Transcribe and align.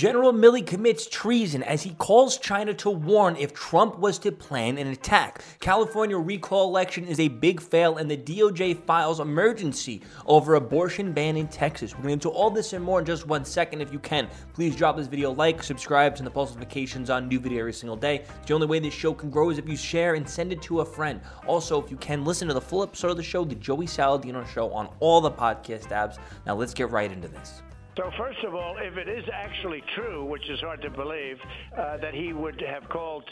General 0.00 0.32
Milley 0.32 0.66
commits 0.66 1.06
treason 1.06 1.62
as 1.62 1.82
he 1.82 1.90
calls 1.90 2.38
China 2.38 2.72
to 2.72 2.88
warn 2.88 3.36
if 3.36 3.52
Trump 3.52 3.98
was 3.98 4.18
to 4.20 4.32
plan 4.32 4.78
an 4.78 4.86
attack. 4.86 5.44
California 5.60 6.16
recall 6.16 6.68
election 6.68 7.04
is 7.04 7.20
a 7.20 7.28
big 7.28 7.60
fail, 7.60 7.98
and 7.98 8.10
the 8.10 8.16
DOJ 8.16 8.82
files 8.86 9.20
emergency 9.20 10.00
over 10.24 10.54
abortion 10.54 11.12
ban 11.12 11.36
in 11.36 11.48
Texas. 11.48 11.94
We're 11.94 12.04
going 12.04 12.18
to 12.20 12.28
into 12.30 12.30
all 12.30 12.48
this 12.48 12.72
and 12.72 12.82
more 12.82 13.00
in 13.00 13.04
just 13.04 13.26
one 13.26 13.44
second. 13.44 13.82
If 13.82 13.92
you 13.92 13.98
can, 13.98 14.26
please 14.54 14.74
drop 14.74 14.96
this 14.96 15.06
video 15.06 15.32
like, 15.32 15.62
subscribe, 15.62 16.16
and 16.16 16.26
the 16.26 16.30
post 16.30 16.54
notifications 16.54 17.10
on 17.10 17.28
new 17.28 17.38
video 17.38 17.58
every 17.58 17.74
single 17.74 17.94
day. 17.94 18.24
The 18.46 18.54
only 18.54 18.68
way 18.68 18.78
this 18.78 18.94
show 18.94 19.12
can 19.12 19.28
grow 19.28 19.50
is 19.50 19.58
if 19.58 19.68
you 19.68 19.76
share 19.76 20.14
and 20.14 20.26
send 20.26 20.50
it 20.50 20.62
to 20.62 20.80
a 20.80 20.84
friend. 20.86 21.20
Also, 21.46 21.78
if 21.78 21.90
you 21.90 21.98
can, 21.98 22.24
listen 22.24 22.48
to 22.48 22.54
the 22.54 22.60
full 22.62 22.82
episode 22.82 23.10
of 23.10 23.18
the 23.18 23.22
show, 23.22 23.44
The 23.44 23.54
Joey 23.54 23.84
Saladino 23.84 24.48
Show, 24.48 24.72
on 24.72 24.88
all 25.00 25.20
the 25.20 25.30
podcast 25.30 25.88
apps. 25.88 26.16
Now, 26.46 26.54
let's 26.54 26.72
get 26.72 26.88
right 26.88 27.12
into 27.12 27.28
this. 27.28 27.60
So, 27.96 28.10
first 28.16 28.38
of 28.44 28.54
all, 28.54 28.76
if 28.78 28.96
it 28.96 29.08
is 29.08 29.24
actually 29.32 29.82
true, 29.94 30.24
which 30.24 30.48
is 30.48 30.60
hard 30.60 30.80
to 30.82 30.90
believe, 30.90 31.38
uh, 31.76 31.96
that 31.98 32.14
he 32.14 32.32
would 32.32 32.62
have 32.62 32.88
called 32.88 33.24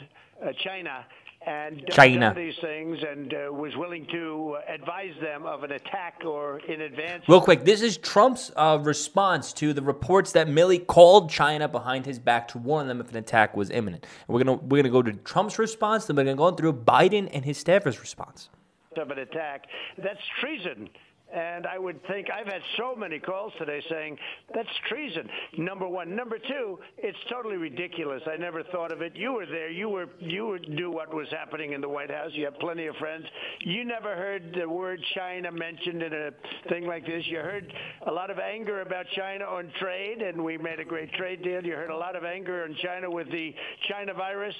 uh, 0.42 0.50
China 0.64 1.04
and 1.46 1.84
China. 1.90 2.34
done 2.34 2.36
these 2.36 2.58
things 2.60 2.98
and 3.08 3.32
uh, 3.32 3.52
was 3.52 3.76
willing 3.76 4.06
to 4.10 4.58
advise 4.68 5.14
them 5.22 5.46
of 5.46 5.62
an 5.62 5.72
attack 5.72 6.22
or 6.24 6.58
in 6.60 6.80
advance. 6.80 7.22
Real 7.28 7.40
quick, 7.40 7.64
this 7.64 7.80
is 7.80 7.96
Trump's 7.96 8.50
uh, 8.56 8.78
response 8.82 9.52
to 9.54 9.72
the 9.72 9.82
reports 9.82 10.32
that 10.32 10.48
Milley 10.48 10.84
called 10.84 11.30
China 11.30 11.68
behind 11.68 12.04
his 12.04 12.18
back 12.18 12.48
to 12.48 12.58
warn 12.58 12.88
them 12.88 13.00
if 13.00 13.10
an 13.10 13.16
attack 13.16 13.56
was 13.56 13.70
imminent. 13.70 14.04
And 14.26 14.34
we're 14.34 14.42
gonna 14.42 14.58
we're 14.58 14.82
gonna 14.82 14.92
go 14.92 15.02
to 15.02 15.12
Trump's 15.12 15.58
response, 15.58 16.06
then 16.06 16.16
we're 16.16 16.24
gonna 16.24 16.36
go 16.36 16.50
through 16.50 16.72
Biden 16.72 17.30
and 17.32 17.44
his 17.44 17.62
staffers' 17.62 18.00
response. 18.00 18.48
Of 18.96 19.10
an 19.12 19.18
attack, 19.20 19.66
that's 19.96 20.18
treason. 20.40 20.88
And 21.34 21.66
I 21.66 21.78
would 21.78 22.00
think 22.06 22.28
I've 22.30 22.46
had 22.46 22.62
so 22.78 22.94
many 22.94 23.18
calls 23.18 23.52
today 23.58 23.82
saying 23.90 24.16
that's 24.54 24.68
treason. 24.88 25.28
Number 25.58 25.86
one. 25.86 26.16
Number 26.16 26.38
two, 26.38 26.78
it's 26.96 27.18
totally 27.30 27.56
ridiculous. 27.56 28.22
I 28.26 28.36
never 28.36 28.62
thought 28.64 28.92
of 28.92 29.02
it. 29.02 29.14
You 29.14 29.32
were 29.32 29.46
there. 29.46 29.70
You 29.70 29.90
were 29.90 30.06
you 30.20 30.58
knew 30.68 30.90
what 30.90 31.12
was 31.12 31.28
happening 31.30 31.72
in 31.72 31.80
the 31.80 31.88
White 31.88 32.10
House. 32.10 32.30
You 32.32 32.46
have 32.46 32.58
plenty 32.58 32.86
of 32.86 32.96
friends. 32.96 33.26
You 33.60 33.84
never 33.84 34.16
heard 34.16 34.54
the 34.58 34.68
word 34.68 35.00
China 35.14 35.52
mentioned 35.52 36.02
in 36.02 36.12
a 36.12 36.30
thing 36.70 36.86
like 36.86 37.04
this. 37.04 37.24
You 37.26 37.38
heard 37.38 37.72
a 38.06 38.12
lot 38.12 38.30
of 38.30 38.38
anger 38.38 38.80
about 38.80 39.04
China 39.14 39.44
on 39.44 39.70
trade, 39.80 40.22
and 40.22 40.42
we 40.42 40.56
made 40.56 40.80
a 40.80 40.84
great 40.84 41.12
trade 41.12 41.42
deal. 41.42 41.62
You 41.62 41.74
heard 41.74 41.90
a 41.90 41.96
lot 41.96 42.16
of 42.16 42.24
anger 42.24 42.64
on 42.64 42.74
China 42.82 43.10
with 43.10 43.30
the 43.30 43.54
China 43.88 44.14
virus. 44.14 44.54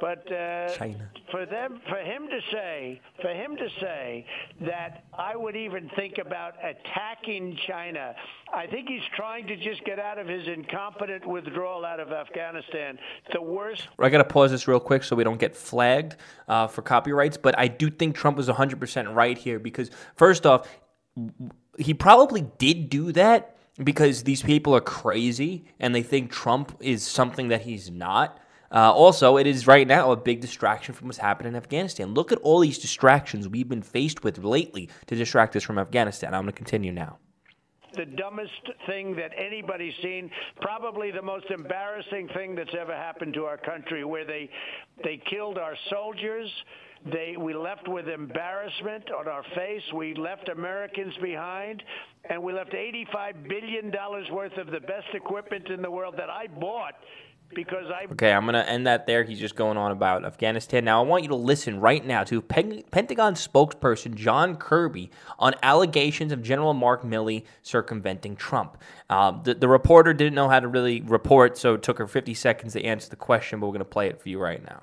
But 0.00 0.30
uh, 0.32 0.74
China. 0.74 1.10
for 1.30 1.44
them, 1.44 1.80
for 1.88 1.98
him 1.98 2.26
to 2.28 2.40
say, 2.50 3.00
for 3.20 3.28
him 3.28 3.56
to 3.56 3.68
say 3.80 4.26
that 4.62 5.04
I 5.16 5.36
would 5.36 5.56
even 5.56 5.90
think 5.94 6.18
about 6.18 6.54
attacking 6.64 7.58
China, 7.68 8.14
I 8.52 8.66
think 8.66 8.88
he's 8.88 9.02
trying 9.14 9.46
to 9.48 9.56
just 9.56 9.84
get 9.84 9.98
out 9.98 10.18
of 10.18 10.26
his 10.26 10.48
incompetent 10.48 11.26
withdrawal 11.26 11.84
out 11.84 12.00
of 12.00 12.12
Afghanistan. 12.12 12.98
The 13.32 13.42
worst. 13.42 13.88
I 13.98 14.08
got 14.08 14.18
to 14.18 14.24
pause 14.24 14.50
this 14.50 14.66
real 14.66 14.80
quick 14.80 15.04
so 15.04 15.14
we 15.14 15.24
don't 15.24 15.40
get 15.40 15.54
flagged 15.54 16.16
uh, 16.48 16.66
for 16.66 16.82
copyrights. 16.82 17.36
But 17.36 17.58
I 17.58 17.68
do 17.68 17.90
think 17.90 18.16
Trump 18.16 18.36
was 18.36 18.48
100% 18.48 19.14
right 19.14 19.36
here 19.36 19.58
because, 19.58 19.90
first 20.16 20.46
off, 20.46 20.66
he 21.78 21.94
probably 21.94 22.46
did 22.58 22.88
do 22.88 23.12
that 23.12 23.56
because 23.82 24.24
these 24.24 24.42
people 24.42 24.74
are 24.74 24.80
crazy 24.80 25.64
and 25.78 25.94
they 25.94 26.02
think 26.02 26.30
Trump 26.30 26.76
is 26.80 27.06
something 27.06 27.48
that 27.48 27.62
he's 27.62 27.90
not. 27.90 28.38
Uh, 28.72 28.92
also, 28.92 29.36
it 29.36 29.46
is 29.46 29.66
right 29.66 29.86
now 29.86 30.12
a 30.12 30.16
big 30.16 30.40
distraction 30.40 30.94
from 30.94 31.08
what's 31.08 31.18
happening 31.18 31.52
in 31.52 31.56
Afghanistan. 31.56 32.14
Look 32.14 32.30
at 32.30 32.38
all 32.38 32.60
these 32.60 32.78
distractions 32.78 33.48
we've 33.48 33.68
been 33.68 33.82
faced 33.82 34.22
with 34.22 34.38
lately 34.38 34.88
to 35.06 35.16
distract 35.16 35.56
us 35.56 35.64
from 35.64 35.78
Afghanistan. 35.78 36.34
I'm 36.34 36.42
going 36.42 36.52
to 36.52 36.56
continue 36.56 36.92
now 36.92 37.18
the 37.96 38.04
dumbest 38.06 38.52
thing 38.86 39.16
that 39.16 39.32
anybody's 39.36 39.94
seen, 40.02 40.30
probably 40.60 41.10
the 41.10 41.22
most 41.22 41.46
embarrassing 41.50 42.28
thing 42.34 42.54
that's 42.54 42.74
ever 42.78 42.94
happened 42.94 43.34
to 43.34 43.44
our 43.44 43.56
country, 43.56 44.04
where 44.04 44.24
they 44.24 44.48
they 45.02 45.20
killed 45.30 45.58
our 45.58 45.74
soldiers. 45.90 46.48
They 47.12 47.34
we 47.38 47.54
left 47.54 47.88
with 47.88 48.08
embarrassment 48.08 49.10
on 49.10 49.26
our 49.26 49.42
face. 49.54 49.82
We 49.94 50.14
left 50.14 50.48
Americans 50.48 51.14
behind, 51.22 51.82
and 52.28 52.42
we 52.42 52.52
left 52.52 52.74
85 52.74 53.44
billion 53.48 53.90
dollars 53.90 54.26
worth 54.30 54.56
of 54.58 54.68
the 54.68 54.80
best 54.80 55.08
equipment 55.14 55.68
in 55.68 55.82
the 55.82 55.90
world 55.90 56.14
that 56.18 56.30
I 56.30 56.46
bought 56.46 56.94
because 57.54 57.86
I. 57.90 58.06
Okay, 58.12 58.32
I'm 58.32 58.44
going 58.44 58.54
to 58.54 58.68
end 58.68 58.86
that 58.86 59.06
there. 59.06 59.24
He's 59.24 59.38
just 59.38 59.56
going 59.56 59.76
on 59.76 59.90
about 59.90 60.24
Afghanistan. 60.24 60.84
Now, 60.84 61.02
I 61.02 61.06
want 61.06 61.22
you 61.22 61.28
to 61.30 61.36
listen 61.36 61.80
right 61.80 62.04
now 62.04 62.24
to 62.24 62.40
Pentagon 62.40 63.34
spokesperson 63.34 64.14
John 64.14 64.56
Kirby 64.56 65.10
on 65.38 65.54
allegations 65.62 66.32
of 66.32 66.42
General 66.42 66.74
Mark 66.74 67.02
Milley 67.02 67.44
circumventing 67.62 68.36
Trump. 68.36 68.78
Uh, 69.08 69.32
the, 69.42 69.54
the 69.54 69.68
reporter 69.68 70.12
didn't 70.12 70.34
know 70.34 70.48
how 70.48 70.60
to 70.60 70.68
really 70.68 71.00
report, 71.00 71.58
so 71.58 71.74
it 71.74 71.82
took 71.82 71.98
her 71.98 72.06
50 72.06 72.34
seconds 72.34 72.72
to 72.74 72.84
answer 72.84 73.08
the 73.08 73.16
question, 73.16 73.60
but 73.60 73.66
we're 73.66 73.72
going 73.72 73.80
to 73.80 73.84
play 73.84 74.08
it 74.08 74.20
for 74.20 74.28
you 74.28 74.38
right 74.38 74.64
now. 74.64 74.82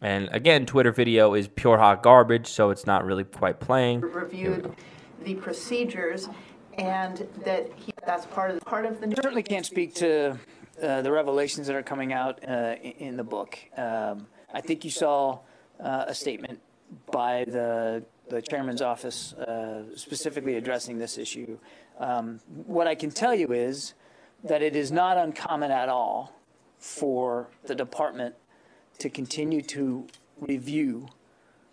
And 0.00 0.28
again, 0.32 0.64
Twitter 0.64 0.92
video 0.92 1.34
is 1.34 1.48
pure 1.48 1.76
hot 1.76 2.02
garbage, 2.02 2.46
so 2.46 2.70
it's 2.70 2.86
not 2.86 3.04
really 3.04 3.24
quite 3.24 3.60
playing. 3.60 4.00
Reviewed 4.00 4.74
the 5.22 5.34
procedures, 5.34 6.28
and 6.78 7.28
that 7.44 7.70
he, 7.76 7.92
that's 8.06 8.24
part 8.26 8.50
of 8.50 8.58
the, 8.58 8.64
part 8.64 8.86
of 8.86 9.00
the. 9.00 9.14
Certainly 9.14 9.42
can't 9.42 9.66
speak 9.66 9.94
to 9.96 10.38
uh, 10.82 11.02
the 11.02 11.12
revelations 11.12 11.66
that 11.66 11.76
are 11.76 11.82
coming 11.82 12.12
out 12.12 12.46
uh, 12.48 12.76
in 12.82 13.16
the 13.16 13.24
book. 13.24 13.58
Um, 13.76 14.26
I 14.52 14.60
think 14.60 14.84
you 14.84 14.90
saw 14.90 15.40
uh, 15.78 16.04
a 16.08 16.14
statement 16.14 16.60
by 17.10 17.44
the 17.46 18.02
the 18.30 18.40
chairman's 18.40 18.80
office 18.80 19.32
uh, 19.34 19.82
specifically 19.96 20.54
addressing 20.54 20.98
this 20.98 21.18
issue. 21.18 21.58
Um, 21.98 22.40
what 22.66 22.86
I 22.86 22.94
can 22.94 23.10
tell 23.10 23.34
you 23.34 23.52
is 23.52 23.94
that 24.44 24.62
it 24.62 24.76
is 24.76 24.90
not 24.90 25.18
uncommon 25.18 25.70
at 25.70 25.88
all 25.88 26.32
for 26.78 27.48
the 27.64 27.74
department 27.74 28.36
to 28.98 29.10
continue 29.10 29.62
to 29.62 30.06
review 30.40 31.08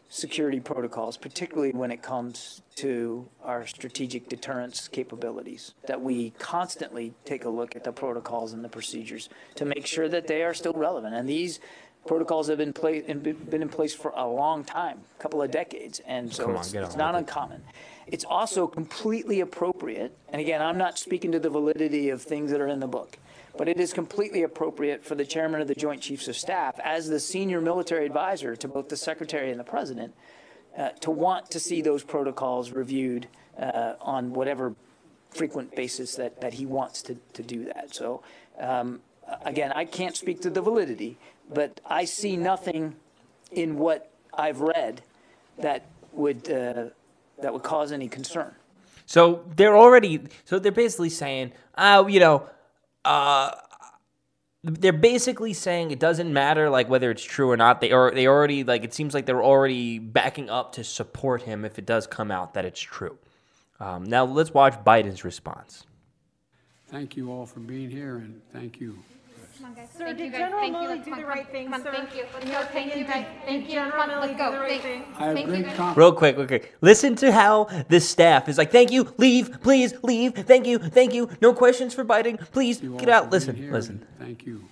security 0.09 0.59
protocols, 0.59 1.17
particularly 1.17 1.71
when 1.71 1.91
it 1.91 2.01
comes 2.01 2.61
to 2.75 3.27
our 3.43 3.65
strategic 3.67 4.29
deterrence 4.29 4.87
capabilities. 4.87 5.73
That 5.87 6.01
we 6.01 6.31
constantly 6.39 7.13
take 7.25 7.45
a 7.45 7.49
look 7.49 7.75
at 7.75 7.83
the 7.83 7.91
protocols 7.91 8.53
and 8.53 8.63
the 8.63 8.69
procedures 8.69 9.29
to 9.55 9.65
make 9.65 9.85
sure 9.85 10.07
that 10.09 10.27
they 10.27 10.43
are 10.43 10.53
still 10.53 10.73
relevant. 10.73 11.15
And 11.15 11.27
these 11.27 11.59
protocols 12.05 12.47
have 12.47 12.57
been, 12.57 12.73
play, 12.73 13.01
been 13.01 13.61
in 13.61 13.69
place 13.69 13.93
for 13.93 14.13
a 14.15 14.27
long 14.27 14.63
time, 14.63 15.01
a 15.19 15.21
couple 15.21 15.41
of 15.41 15.51
decades, 15.51 16.01
and 16.07 16.33
so 16.33 16.49
on, 16.49 16.55
it's, 16.55 16.73
it's 16.73 16.95
not 16.95 17.15
uncommon. 17.15 17.61
It's 18.07 18.23
also 18.23 18.65
completely 18.65 19.41
appropriate, 19.41 20.17
and 20.29 20.39
again, 20.39 20.61
I'm 20.61 20.77
not 20.77 20.97
speaking 20.97 21.33
to 21.33 21.39
the 21.39 21.49
validity 21.49 22.09
of 22.09 22.21
things 22.21 22.51
that 22.51 22.61
are 22.61 22.67
in 22.67 22.79
the 22.79 22.87
book. 22.87 23.17
But 23.57 23.67
it 23.67 23.79
is 23.79 23.93
completely 23.93 24.43
appropriate 24.43 25.03
for 25.03 25.15
the 25.15 25.25
chairman 25.25 25.61
of 25.61 25.67
the 25.67 25.75
Joint 25.75 26.01
Chiefs 26.01 26.27
of 26.27 26.35
Staff, 26.35 26.79
as 26.83 27.09
the 27.09 27.19
senior 27.19 27.59
military 27.59 28.05
advisor 28.05 28.55
to 28.55 28.67
both 28.67 28.89
the 28.89 28.97
secretary 28.97 29.49
and 29.49 29.59
the 29.59 29.63
president, 29.63 30.13
uh, 30.77 30.89
to 31.01 31.11
want 31.11 31.49
to 31.51 31.59
see 31.59 31.81
those 31.81 32.03
protocols 32.03 32.71
reviewed 32.71 33.27
uh, 33.59 33.93
on 33.99 34.33
whatever 34.33 34.75
frequent 35.31 35.75
basis 35.75 36.15
that, 36.15 36.41
that 36.41 36.53
he 36.53 36.65
wants 36.65 37.01
to, 37.03 37.17
to 37.33 37.43
do 37.43 37.65
that. 37.65 37.93
So, 37.93 38.21
um, 38.59 39.01
again, 39.43 39.71
I 39.73 39.85
can't 39.85 40.15
speak 40.15 40.41
to 40.41 40.49
the 40.49 40.61
validity, 40.61 41.17
but 41.51 41.81
I 41.85 42.05
see 42.05 42.37
nothing 42.37 42.95
in 43.51 43.77
what 43.77 44.11
I've 44.33 44.61
read 44.61 45.01
that 45.57 45.85
would 46.13 46.49
uh, 46.49 46.85
that 47.41 47.53
would 47.53 47.63
cause 47.63 47.91
any 47.91 48.07
concern. 48.07 48.53
So 49.05 49.43
they're 49.55 49.77
already 49.77 50.21
so 50.45 50.59
they're 50.59 50.71
basically 50.71 51.09
saying, 51.09 51.53
oh, 51.77 52.07
you 52.07 52.19
know, 52.19 52.47
uh, 53.07 53.55
they're 54.63 54.91
basically 54.91 55.53
saying 55.53 55.91
it 55.91 55.99
doesn't 55.99 56.31
matter 56.31 56.69
like 56.69 56.89
whether 56.89 57.09
it's 57.09 57.23
true 57.23 57.49
or 57.49 57.57
not. 57.57 57.79
They 57.79 57.91
are 57.91 58.11
they 58.11 58.27
already 58.27 58.63
like 58.63 58.83
it 58.83 58.93
seems 58.93 59.13
like 59.13 59.25
they're 59.25 59.43
already 59.43 59.99
backing 59.99 60.49
up 60.49 60.73
to 60.73 60.83
support 60.83 61.43
him 61.43 61.63
if 61.63 61.79
it 61.79 61.85
does 61.85 62.05
come 62.05 62.31
out 62.31 62.53
that 62.55 62.65
it's 62.65 62.79
true. 62.79 63.17
Um, 63.79 64.03
now 64.03 64.25
let's 64.25 64.53
watch 64.53 64.73
Biden's 64.83 65.23
response. 65.23 65.85
Thank 66.87 67.15
you 67.15 67.31
all 67.31 67.45
for 67.45 67.59
being 67.59 67.89
here, 67.89 68.17
and 68.17 68.41
thank 68.51 68.79
you 68.79 68.97
on, 69.67 69.73
guys. 69.75 69.89
Sir, 69.91 70.05
thank 70.05 70.17
did 70.17 70.31
General 70.31 70.59
thank 70.61 70.75
Milley 70.75 71.05
do 71.05 71.15
the 71.15 71.25
right 71.25 71.47
thing, 71.49 71.65
Come 71.65 71.73
on, 71.73 71.81
thank 71.83 72.15
you. 72.15 72.23
Let's 72.33 72.45
go. 72.45 72.63
Thank 72.71 72.95
you, 72.95 73.03
guys. 73.05 73.25
Thank 73.45 73.67
you. 73.67 73.73
General 73.73 74.03
Milley 74.07 74.29
do 74.31 74.51
the 74.51 74.59
right 74.59 74.81
thing? 74.81 75.03
I 75.17 75.25
have 75.25 75.35
Thank 75.35 75.47
great 75.47 75.59
you, 75.59 75.65
confidence. 75.65 75.97
Real 75.97 76.11
quick, 76.13 76.37
okay. 76.37 76.61
Listen 76.81 77.15
to 77.17 77.31
how 77.31 77.65
this 77.89 78.07
staff 78.09 78.47
is 78.49 78.57
like, 78.57 78.71
"Thank 78.71 78.91
you, 78.91 79.13
leave, 79.17 79.61
please, 79.61 79.93
leave. 80.03 80.33
Thank 80.33 80.65
you, 80.67 80.79
thank 80.79 81.13
you. 81.13 81.29
No 81.41 81.53
questions 81.53 81.93
for 81.93 82.05
Biden. 82.05 82.39
Please 82.51 82.81
You 82.81 82.93
all 82.93 82.99
get 82.99 83.09
out. 83.09 83.25
for 83.25 83.31
Listen, 83.31 83.55
here, 83.55 83.71
listen." 83.71 84.05
and 84.19 84.27
Thank 84.27 84.45
you. 84.45 84.63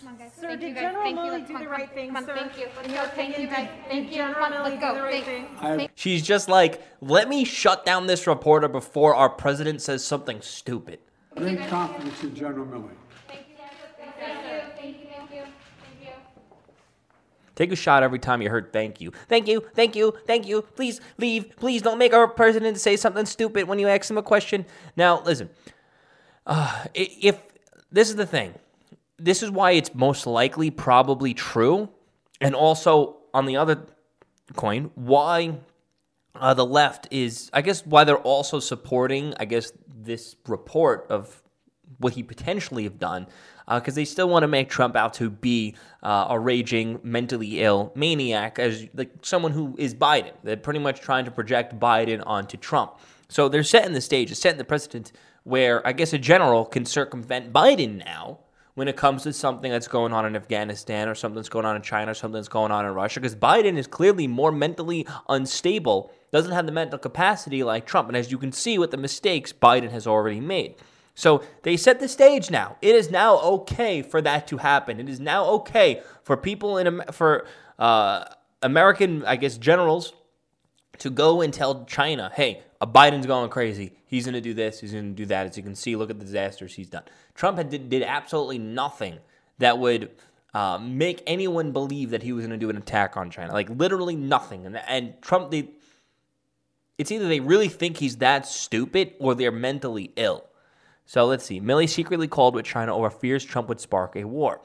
Come 0.00 0.08
on, 0.08 0.16
guys. 0.18 0.32
Sir, 0.34 0.48
Thank 0.48 0.60
did 0.60 0.68
you, 0.68 0.74
guys. 0.74 0.82
General 0.82 1.02
Thank 1.04 1.16
you. 1.16 1.22
Milley 1.22 1.30
Let's- 1.32 1.46
do 1.48 1.52
come 1.54 1.62
the 1.62 1.68
right 1.68 1.90
thing, 1.94 2.06
Come 2.08 2.16
on, 2.16 2.24
sir? 2.26 2.34
thank 2.36 2.58
you. 2.58 2.66
Let's 2.76 2.88
In 2.88 2.94
go. 2.94 3.00
Thank 3.04 3.28
you, 3.38 3.44
opinion, 3.44 3.50
guys. 3.54 3.68
did- 3.68 3.90
Thank 3.90 4.12
you. 4.12 4.22
Come 4.22 4.32
General 4.34 4.44
on, 4.44 4.50
let's 4.52 4.76
Milley 4.76 4.80
go. 4.80 4.88
do 4.92 4.98
the 4.98 5.04
right 5.04 5.24
Thank- 5.24 5.48
thing? 5.48 5.58
I 5.60 5.68
have 5.82 5.90
She's 5.94 6.22
just 6.22 6.48
like, 6.48 6.82
"Let 7.00 7.28
me 7.28 7.44
shut 7.44 7.84
down 7.86 8.06
this 8.06 8.26
reporter 8.26 8.68
before 8.68 9.14
our 9.14 9.28
president 9.28 9.80
says 9.82 10.04
something 10.04 10.40
stupid." 10.42 10.98
great 11.36 11.58
confidence 11.68 12.22
in 12.22 12.34
General 12.34 12.64
Milley. 12.66 12.90
Thank 13.26 13.48
you, 13.48 13.56
guys. 13.56 13.70
Thank 13.98 14.14
you. 14.20 14.60
Thank 14.76 15.00
you. 15.00 15.06
Thank 15.10 15.30
you. 15.32 15.42
Thank 15.82 16.02
you. 16.02 16.08
Take 17.54 17.72
a 17.72 17.76
shot 17.76 18.02
every 18.02 18.18
time 18.18 18.42
you 18.42 18.50
heard 18.50 18.72
"thank 18.72 19.00
you, 19.00 19.12
thank 19.28 19.46
you, 19.48 19.64
thank 19.74 19.94
you, 19.96 20.14
thank 20.26 20.46
you." 20.46 20.62
Please 20.62 21.00
leave. 21.18 21.56
Please 21.56 21.82
don't 21.82 21.98
make 21.98 22.12
our 22.12 22.28
president 22.28 22.78
say 22.78 22.96
something 22.96 23.26
stupid 23.26 23.68
when 23.68 23.78
you 23.78 23.88
ask 23.88 24.10
him 24.10 24.18
a 24.18 24.22
question. 24.22 24.66
Now, 24.96 25.22
listen. 25.22 25.50
Uh, 26.46 26.86
if 26.94 27.38
this 27.94 28.10
is 28.10 28.16
the 28.16 28.26
thing. 28.26 28.54
This 29.18 29.42
is 29.42 29.50
why 29.50 29.70
it's 29.70 29.94
most 29.94 30.26
likely 30.26 30.70
probably 30.70 31.32
true. 31.32 31.88
And 32.40 32.56
also, 32.56 33.18
on 33.32 33.46
the 33.46 33.56
other 33.56 33.86
coin, 34.56 34.90
why 34.96 35.58
uh, 36.34 36.52
the 36.54 36.66
left 36.66 37.06
is, 37.12 37.50
I 37.52 37.62
guess, 37.62 37.86
why 37.86 38.02
they're 38.02 38.16
also 38.16 38.58
supporting, 38.58 39.32
I 39.38 39.44
guess, 39.44 39.72
this 39.88 40.34
report 40.48 41.06
of 41.08 41.40
what 41.98 42.14
he 42.14 42.24
potentially 42.24 42.82
have 42.82 42.98
done, 42.98 43.28
because 43.66 43.94
uh, 43.94 43.96
they 43.96 44.04
still 44.04 44.28
want 44.28 44.42
to 44.42 44.48
make 44.48 44.68
Trump 44.68 44.96
out 44.96 45.14
to 45.14 45.30
be 45.30 45.74
uh, 46.02 46.26
a 46.30 46.38
raging, 46.38 47.00
mentally 47.02 47.62
ill 47.62 47.92
maniac, 47.94 48.58
as 48.58 48.86
like 48.94 49.10
someone 49.22 49.52
who 49.52 49.74
is 49.78 49.94
Biden. 49.94 50.32
They're 50.42 50.56
pretty 50.56 50.80
much 50.80 51.00
trying 51.00 51.24
to 51.24 51.30
project 51.30 51.78
Biden 51.78 52.22
onto 52.26 52.56
Trump. 52.56 52.98
So 53.28 53.48
they're 53.48 53.62
setting 53.62 53.94
the 53.94 54.00
stage, 54.00 54.32
setting 54.34 54.58
the 54.58 54.64
precedent 54.64 55.12
where 55.44 55.86
I 55.86 55.92
guess 55.92 56.12
a 56.12 56.18
general 56.18 56.64
can 56.64 56.84
circumvent 56.84 57.52
Biden 57.52 58.04
now 58.04 58.40
when 58.74 58.88
it 58.88 58.96
comes 58.96 59.22
to 59.22 59.32
something 59.32 59.70
that's 59.70 59.86
going 59.86 60.12
on 60.12 60.26
in 60.26 60.34
Afghanistan 60.34 61.08
or 61.08 61.14
something 61.14 61.36
that's 61.36 61.48
going 61.48 61.64
on 61.64 61.76
in 61.76 61.82
China 61.82 62.10
or 62.10 62.14
something 62.14 62.34
that's 62.34 62.48
going 62.48 62.72
on 62.72 62.84
in 62.84 62.92
Russia, 62.92 63.20
because 63.20 63.36
Biden 63.36 63.76
is 63.76 63.86
clearly 63.86 64.26
more 64.26 64.50
mentally 64.50 65.06
unstable, 65.28 66.10
doesn't 66.32 66.52
have 66.52 66.66
the 66.66 66.72
mental 66.72 66.98
capacity 66.98 67.62
like 67.62 67.86
Trump. 67.86 68.08
And 68.08 68.16
as 68.16 68.32
you 68.32 68.38
can 68.38 68.50
see 68.50 68.78
with 68.78 68.90
the 68.90 68.96
mistakes 68.96 69.52
Biden 69.52 69.90
has 69.90 70.06
already 70.06 70.40
made. 70.40 70.74
So 71.14 71.44
they 71.62 71.76
set 71.76 72.00
the 72.00 72.08
stage 72.08 72.50
now. 72.50 72.76
It 72.82 72.94
is 72.94 73.10
now 73.10 73.38
okay 73.38 74.02
for 74.02 74.20
that 74.22 74.48
to 74.48 74.58
happen. 74.58 74.98
It 74.98 75.08
is 75.08 75.20
now 75.20 75.46
okay 75.46 76.02
for 76.22 76.36
people 76.36 76.78
in 76.78 77.02
for 77.12 77.46
uh, 77.78 78.24
American, 78.62 79.24
I 79.24 79.36
guess, 79.36 79.56
generals 79.56 80.12
to 80.98 81.10
go 81.10 81.40
and 81.40 81.54
tell 81.54 81.84
China, 81.84 82.32
"Hey, 82.34 82.62
Biden's 82.82 83.26
going 83.26 83.48
crazy. 83.50 83.92
He's 84.06 84.24
going 84.24 84.34
to 84.34 84.40
do 84.40 84.54
this. 84.54 84.80
He's 84.80 84.92
going 84.92 85.14
to 85.14 85.16
do 85.16 85.26
that." 85.26 85.46
As 85.46 85.56
you 85.56 85.62
can 85.62 85.76
see, 85.76 85.94
look 85.94 86.10
at 86.10 86.18
the 86.18 86.24
disasters 86.24 86.74
he's 86.74 86.88
done. 86.88 87.04
Trump 87.34 87.56
did, 87.68 87.88
did 87.88 88.02
absolutely 88.02 88.58
nothing 88.58 89.18
that 89.58 89.78
would 89.78 90.10
uh, 90.52 90.78
make 90.78 91.22
anyone 91.26 91.72
believe 91.72 92.10
that 92.10 92.22
he 92.22 92.32
was 92.32 92.44
going 92.46 92.58
to 92.58 92.64
do 92.64 92.70
an 92.70 92.76
attack 92.76 93.16
on 93.16 93.30
China. 93.30 93.52
Like 93.52 93.70
literally 93.70 94.16
nothing. 94.16 94.66
And 94.66 94.76
and 94.88 95.14
Trump, 95.22 95.52
they, 95.52 95.70
it's 96.98 97.12
either 97.12 97.28
they 97.28 97.40
really 97.40 97.68
think 97.68 97.98
he's 97.98 98.16
that 98.16 98.46
stupid 98.46 99.14
or 99.20 99.36
they're 99.36 99.52
mentally 99.52 100.12
ill. 100.16 100.44
So 101.04 101.26
let's 101.26 101.44
see. 101.44 101.60
Milley 101.60 101.88
secretly 101.88 102.28
called 102.28 102.54
with 102.54 102.64
China 102.64 102.94
over 102.94 103.10
fears 103.10 103.44
Trump 103.44 103.68
would 103.68 103.80
spark 103.80 104.16
a 104.16 104.24
war. 104.24 104.60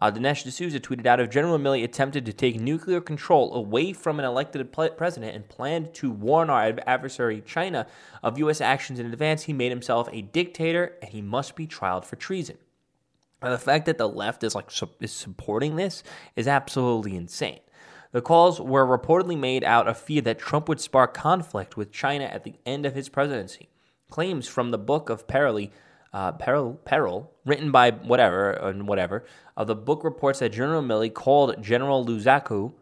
Uh, 0.00 0.12
Dinesh 0.12 0.44
D'Souza 0.44 0.78
tweeted 0.78 1.06
out 1.06 1.18
if 1.18 1.28
General 1.28 1.58
Milley 1.58 1.82
attempted 1.82 2.24
to 2.26 2.32
take 2.32 2.60
nuclear 2.60 3.00
control 3.00 3.52
away 3.54 3.92
from 3.92 4.20
an 4.20 4.24
elected 4.24 4.70
president 4.72 5.34
and 5.34 5.48
planned 5.48 5.92
to 5.94 6.10
warn 6.10 6.50
our 6.50 6.76
adversary 6.86 7.42
China 7.44 7.86
of 8.22 8.38
U.S. 8.38 8.60
actions 8.60 9.00
in 9.00 9.06
advance, 9.06 9.44
he 9.44 9.52
made 9.52 9.70
himself 9.70 10.08
a 10.12 10.22
dictator 10.22 10.94
and 11.02 11.10
he 11.10 11.20
must 11.20 11.56
be 11.56 11.66
tried 11.66 12.04
for 12.04 12.14
treason. 12.14 12.58
Now, 13.42 13.50
the 13.50 13.58
fact 13.58 13.86
that 13.86 13.98
the 13.98 14.08
left 14.08 14.44
is 14.44 14.54
like 14.54 14.70
su- 14.70 14.90
is 15.00 15.12
supporting 15.12 15.76
this 15.76 16.04
is 16.36 16.46
absolutely 16.46 17.16
insane. 17.16 17.60
The 18.12 18.22
calls 18.22 18.60
were 18.60 18.86
reportedly 18.86 19.38
made 19.38 19.64
out 19.64 19.88
of 19.88 19.98
fear 19.98 20.22
that 20.22 20.38
Trump 20.38 20.68
would 20.68 20.80
spark 20.80 21.12
conflict 21.12 21.76
with 21.76 21.92
China 21.92 22.24
at 22.24 22.44
the 22.44 22.54
end 22.64 22.86
of 22.86 22.94
his 22.94 23.08
presidency. 23.08 23.68
Claims 24.10 24.48
from 24.48 24.70
the 24.70 24.78
book 24.78 25.10
of 25.10 25.26
Perily, 25.26 25.70
uh, 26.12 26.32
Peril, 26.32 26.80
Peril, 26.84 27.30
written 27.44 27.70
by 27.70 27.90
whatever 27.90 28.52
and 28.52 28.88
whatever, 28.88 29.24
of 29.56 29.66
the 29.66 29.74
book 29.74 30.02
reports 30.04 30.38
that 30.38 30.50
General 30.50 30.82
Milley 30.82 31.12
called 31.12 31.62
General 31.62 32.04
Luzaku 32.04 32.72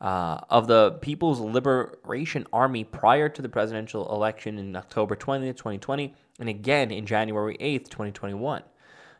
uh, 0.00 0.40
of 0.50 0.66
the 0.66 0.92
People's 1.00 1.38
Liberation 1.40 2.44
Army 2.52 2.82
prior 2.82 3.28
to 3.28 3.40
the 3.40 3.48
presidential 3.48 4.12
election 4.12 4.58
in 4.58 4.74
October 4.74 5.14
20th, 5.14 5.56
2020, 5.56 6.12
and 6.40 6.48
again 6.48 6.90
in 6.90 7.06
January 7.06 7.56
8th, 7.58 7.88
2021, 7.88 8.64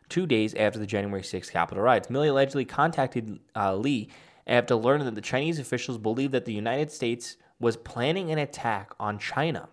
two 0.09 0.27
days 0.27 0.53
after 0.55 0.77
the 0.77 0.85
January 0.85 1.21
6th 1.21 1.49
Capitol 1.51 1.81
riots. 1.81 2.09
Milley 2.09 2.27
allegedly 2.27 2.65
contacted 2.65 3.39
uh, 3.55 3.73
Li 3.73 4.09
after 4.45 4.75
learning 4.75 5.05
that 5.05 5.15
the 5.15 5.21
Chinese 5.21 5.57
officials 5.57 5.97
believed 5.97 6.33
that 6.33 6.43
the 6.43 6.53
United 6.53 6.91
States 6.91 7.37
was 7.61 7.77
planning 7.77 8.29
an 8.29 8.37
attack 8.37 8.91
on 8.99 9.17
China. 9.17 9.69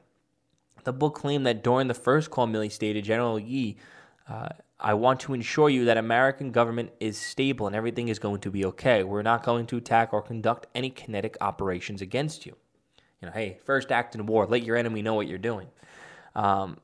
The 0.85 0.93
book 0.93 1.15
claimed 1.15 1.47
that 1.47 1.63
during 1.63 1.89
the 1.89 1.95
first 1.95 2.31
call, 2.31 2.47
Milley 2.47 2.71
stated 2.71 3.05
General 3.05 3.39
Yi, 3.39 3.77
uh, 4.29 4.49
I 4.79 4.95
want 4.95 5.21
to 5.21 5.35
ensure 5.35 5.69
you 5.69 5.85
that 5.85 5.99
American 5.99 6.53
government 6.53 6.91
is 7.01 7.19
stable 7.19 7.67
and 7.67 7.77
everything 7.77 8.09
is 8.09 8.19
going 8.19 8.41
to 8.41 8.51
be 8.51 8.65
okay. 8.67 9.05
We're 9.05 9.23
not 9.23 9.43
going 9.43 9.67
to 9.67 9.77
attack 9.77 10.13
or 10.13 10.23
conduct 10.23 10.67
any 10.75 10.89
kinetic 10.89 11.37
operations 11.41 12.01
against 12.01 12.47
you. 12.47 12.57
You 13.21 13.27
know, 13.27 13.33
hey, 13.33 13.59
first 13.65 13.93
act 13.93 14.15
in 14.15 14.25
war, 14.25 14.47
let 14.47 14.63
your 14.63 14.77
enemy 14.77 15.03
know 15.03 15.15
what 15.15 15.29
you're 15.29 15.39
doing. 15.39 15.69
Um, 16.35 16.79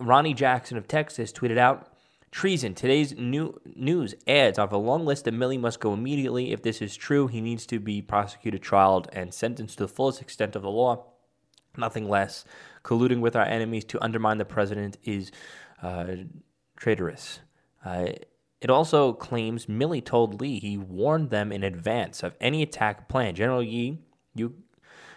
Ronny 0.00 0.32
Jackson 0.32 0.78
of 0.78 0.88
Texas 0.88 1.32
tweeted 1.32 1.58
out, 1.58 1.92
Treason. 2.32 2.74
Today's 2.74 3.16
new 3.16 3.58
news 3.64 4.14
adds 4.26 4.58
of 4.58 4.72
a 4.72 4.76
long 4.76 5.06
list 5.06 5.24
that 5.24 5.34
Milley 5.34 5.58
must 5.58 5.80
go 5.80 5.94
immediately. 5.94 6.52
If 6.52 6.60
this 6.60 6.82
is 6.82 6.94
true, 6.94 7.28
he 7.28 7.40
needs 7.40 7.64
to 7.66 7.80
be 7.80 8.02
prosecuted, 8.02 8.62
trialed, 8.62 9.06
and 9.12 9.32
sentenced 9.32 9.78
to 9.78 9.84
the 9.84 9.88
fullest 9.88 10.20
extent 10.20 10.54
of 10.54 10.62
the 10.62 10.70
law. 10.70 11.06
Nothing 11.78 12.08
less 12.08 12.44
colluding 12.86 13.20
with 13.20 13.34
our 13.34 13.44
enemies 13.44 13.84
to 13.84 14.02
undermine 14.02 14.38
the 14.38 14.44
president 14.44 14.96
is 15.02 15.32
uh, 15.82 16.06
traitorous. 16.76 17.40
Uh, 17.84 18.06
it 18.60 18.70
also 18.70 19.12
claims 19.12 19.66
Milley 19.66 20.02
told 20.02 20.40
Li 20.40 20.60
he 20.60 20.78
warned 20.78 21.30
them 21.30 21.52
in 21.52 21.64
advance 21.64 22.22
of 22.22 22.34
any 22.40 22.62
attack 22.62 23.08
plan. 23.08 23.34
General 23.34 23.62
Yi, 23.62 23.98
you, 24.34 24.54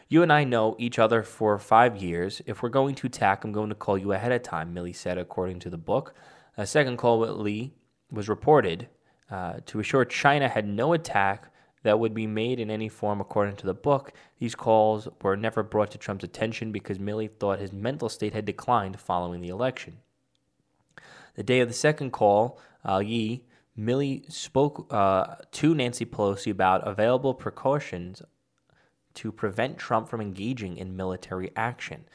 you 0.10 0.24
and 0.24 0.34
I 0.34 0.44
know 0.44 0.76
each 0.80 0.98
other 0.98 1.22
for 1.22 1.58
five 1.60 1.96
years. 1.96 2.42
If 2.48 2.64
we're 2.64 2.70
going 2.70 2.96
to 2.96 3.08
attack, 3.08 3.44
I'm 3.44 3.52
going 3.52 3.70
to 3.70 3.76
call 3.76 3.98
you 3.98 4.12
ahead 4.14 4.32
of 4.32 4.42
time, 4.42 4.74
Milley 4.74 4.96
said, 4.96 5.18
according 5.18 5.60
to 5.60 5.70
the 5.70 5.78
book. 5.78 6.16
A 6.58 6.66
second 6.66 6.98
call 6.98 7.20
with 7.20 7.30
Li 7.30 7.72
was 8.12 8.28
reported 8.28 8.90
uh, 9.30 9.60
to 9.68 9.80
assure 9.80 10.06
China 10.06 10.50
had 10.50 10.68
no 10.68 10.94
attack 10.94 11.52
that 11.84 12.00
would 12.00 12.14
be 12.14 12.28
made 12.28 12.60
in 12.60 12.70
any 12.70 12.90
form 12.90 13.22
according 13.22 13.56
to 13.58 13.66
the 13.66 13.74
book. 13.74 14.12
These 14.40 14.56
calls 14.56 15.08
were 15.22 15.38
never 15.38 15.64
brought 15.64 15.92
to 15.92 15.98
Trump's 15.98 16.24
attention 16.24 16.72
because 16.72 16.98
Milley 16.98 17.30
thought 17.30 17.60
his 17.60 17.72
mental 17.72 18.10
state 18.10 18.34
had 18.34 18.46
declined 18.46 19.00
following 19.00 19.42
the 19.42 19.50
election. 19.50 19.98
The 21.36 21.44
day 21.44 21.62
of 21.62 21.70
the 21.70 21.74
second 21.74 22.12
call, 22.12 22.60
uh, 22.84 23.00
Milley 23.00 24.30
spoke 24.32 24.88
uh, 24.92 25.36
to 25.52 25.74
Nancy 25.74 26.06
Pelosi 26.06 26.52
about 26.52 26.86
available 26.86 27.34
precautions 27.34 28.22
to 29.14 29.32
prevent 29.32 29.78
Trump 29.78 30.10
from 30.10 30.22
engaging 30.22 30.78
in 30.78 30.98
military 30.98 31.52
action. 31.56 32.06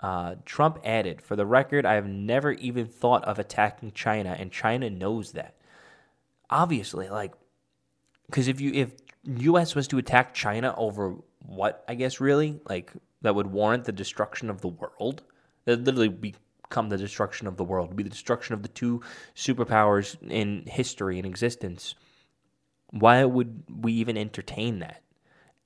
Uh, 0.00 0.36
Trump 0.44 0.78
added, 0.84 1.22
For 1.22 1.36
the 1.36 1.46
record, 1.46 1.86
I 1.86 1.94
have 1.94 2.06
never 2.06 2.52
even 2.52 2.86
thought 2.86 3.24
of 3.24 3.38
attacking 3.38 3.92
China, 3.92 4.36
and 4.38 4.52
China 4.52 4.90
knows 4.90 5.32
that. 5.32 5.54
Obviously, 6.50 7.08
like, 7.08 7.32
because 8.28 8.48
if 8.48 8.60
you 8.60 8.72
if 8.72 8.92
U.S. 9.24 9.74
was 9.74 9.88
to 9.88 9.98
attack 9.98 10.34
China 10.34 10.74
over 10.76 11.16
what 11.44 11.84
I 11.88 11.94
guess 11.94 12.20
really 12.20 12.60
like 12.68 12.92
that 13.22 13.34
would 13.34 13.48
warrant 13.48 13.84
the 13.84 13.92
destruction 13.92 14.50
of 14.50 14.60
the 14.60 14.68
world, 14.68 15.22
that 15.64 15.84
literally 15.84 16.08
become 16.08 16.88
the 16.88 16.96
destruction 16.96 17.46
of 17.46 17.56
the 17.56 17.64
world, 17.64 17.94
be 17.96 18.02
the 18.02 18.10
destruction 18.10 18.54
of 18.54 18.62
the 18.62 18.68
two 18.68 19.02
superpowers 19.34 20.16
in 20.30 20.64
history 20.66 21.18
and 21.18 21.26
existence. 21.26 21.94
Why 22.90 23.24
would 23.24 23.64
we 23.68 23.92
even 23.94 24.16
entertain 24.16 24.78
that? 24.78 25.02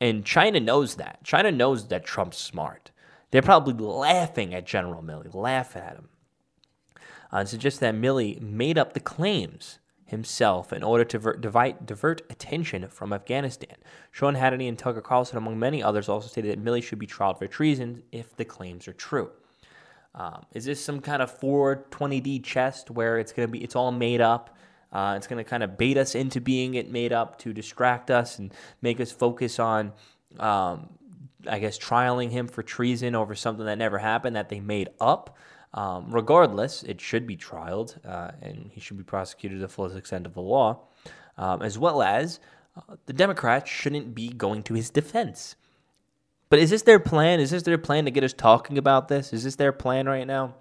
And 0.00 0.24
China 0.24 0.58
knows 0.58 0.96
that. 0.96 1.22
China 1.22 1.52
knows 1.52 1.86
that 1.88 2.04
Trump's 2.04 2.38
smart. 2.38 2.90
They're 3.30 3.42
probably 3.42 3.74
laughing 3.74 4.52
at 4.54 4.66
General 4.66 5.02
Milley, 5.02 5.32
laugh 5.32 5.76
at 5.76 5.94
him. 5.94 6.08
Uh, 7.30 7.44
suggests 7.44 7.78
that 7.78 7.94
Milley 7.94 8.40
made 8.40 8.76
up 8.76 8.92
the 8.92 9.00
claims 9.00 9.78
himself 10.12 10.72
in 10.72 10.84
order 10.84 11.04
to 11.04 11.18
divert, 11.18 11.40
divide, 11.40 11.86
divert 11.86 12.20
attention 12.30 12.86
from 12.88 13.12
Afghanistan. 13.12 13.74
Sean 14.12 14.36
Hannity 14.36 14.68
and 14.68 14.78
Tucker 14.78 15.00
Carlson, 15.00 15.38
among 15.38 15.58
many 15.58 15.82
others, 15.82 16.08
also 16.08 16.28
stated 16.28 16.52
that 16.52 16.64
Milley 16.64 16.82
should 16.82 16.98
be 16.98 17.06
tried 17.06 17.38
for 17.38 17.46
treason 17.48 18.02
if 18.12 18.36
the 18.36 18.44
claims 18.44 18.86
are 18.86 18.92
true. 18.92 19.30
Um, 20.14 20.44
is 20.52 20.66
this 20.66 20.84
some 20.84 21.00
kind 21.00 21.22
of 21.22 21.40
420D 21.40 22.44
chest 22.44 22.90
where 22.90 23.18
it's 23.18 23.32
going 23.32 23.48
to 23.48 23.50
be, 23.50 23.64
it's 23.64 23.74
all 23.74 23.90
made 23.90 24.20
up? 24.20 24.56
Uh, 24.92 25.14
it's 25.16 25.26
going 25.26 25.42
to 25.42 25.48
kind 25.48 25.62
of 25.62 25.78
bait 25.78 25.96
us 25.96 26.14
into 26.14 26.40
being 26.40 26.74
it 26.74 26.90
made 26.90 27.12
up 27.12 27.38
to 27.38 27.54
distract 27.54 28.10
us 28.10 28.38
and 28.38 28.52
make 28.82 29.00
us 29.00 29.10
focus 29.10 29.58
on, 29.58 29.92
um, 30.38 30.90
I 31.48 31.58
guess, 31.58 31.78
trialing 31.78 32.30
him 32.30 32.46
for 32.46 32.62
treason 32.62 33.14
over 33.14 33.34
something 33.34 33.64
that 33.64 33.78
never 33.78 33.98
happened 33.98 34.36
that 34.36 34.50
they 34.50 34.60
made 34.60 34.90
up. 35.00 35.38
Um, 35.74 36.06
regardless, 36.10 36.82
it 36.82 37.00
should 37.00 37.26
be 37.26 37.36
trialed 37.36 37.96
uh, 38.06 38.32
and 38.42 38.70
he 38.72 38.80
should 38.80 38.98
be 38.98 39.04
prosecuted 39.04 39.58
to 39.58 39.62
the 39.62 39.72
fullest 39.72 39.96
extent 39.96 40.26
of 40.26 40.34
the 40.34 40.42
law, 40.42 40.80
um, 41.38 41.62
as 41.62 41.78
well 41.78 42.02
as 42.02 42.40
uh, 42.76 42.96
the 43.06 43.12
Democrats 43.12 43.70
shouldn't 43.70 44.14
be 44.14 44.28
going 44.28 44.62
to 44.64 44.74
his 44.74 44.90
defense. 44.90 45.56
But 46.50 46.58
is 46.58 46.68
this 46.68 46.82
their 46.82 47.00
plan? 47.00 47.40
Is 47.40 47.50
this 47.50 47.62
their 47.62 47.78
plan 47.78 48.04
to 48.04 48.10
get 48.10 48.24
us 48.24 48.34
talking 48.34 48.76
about 48.76 49.08
this? 49.08 49.32
Is 49.32 49.44
this 49.44 49.56
their 49.56 49.72
plan 49.72 50.06
right 50.06 50.26
now? 50.26 50.54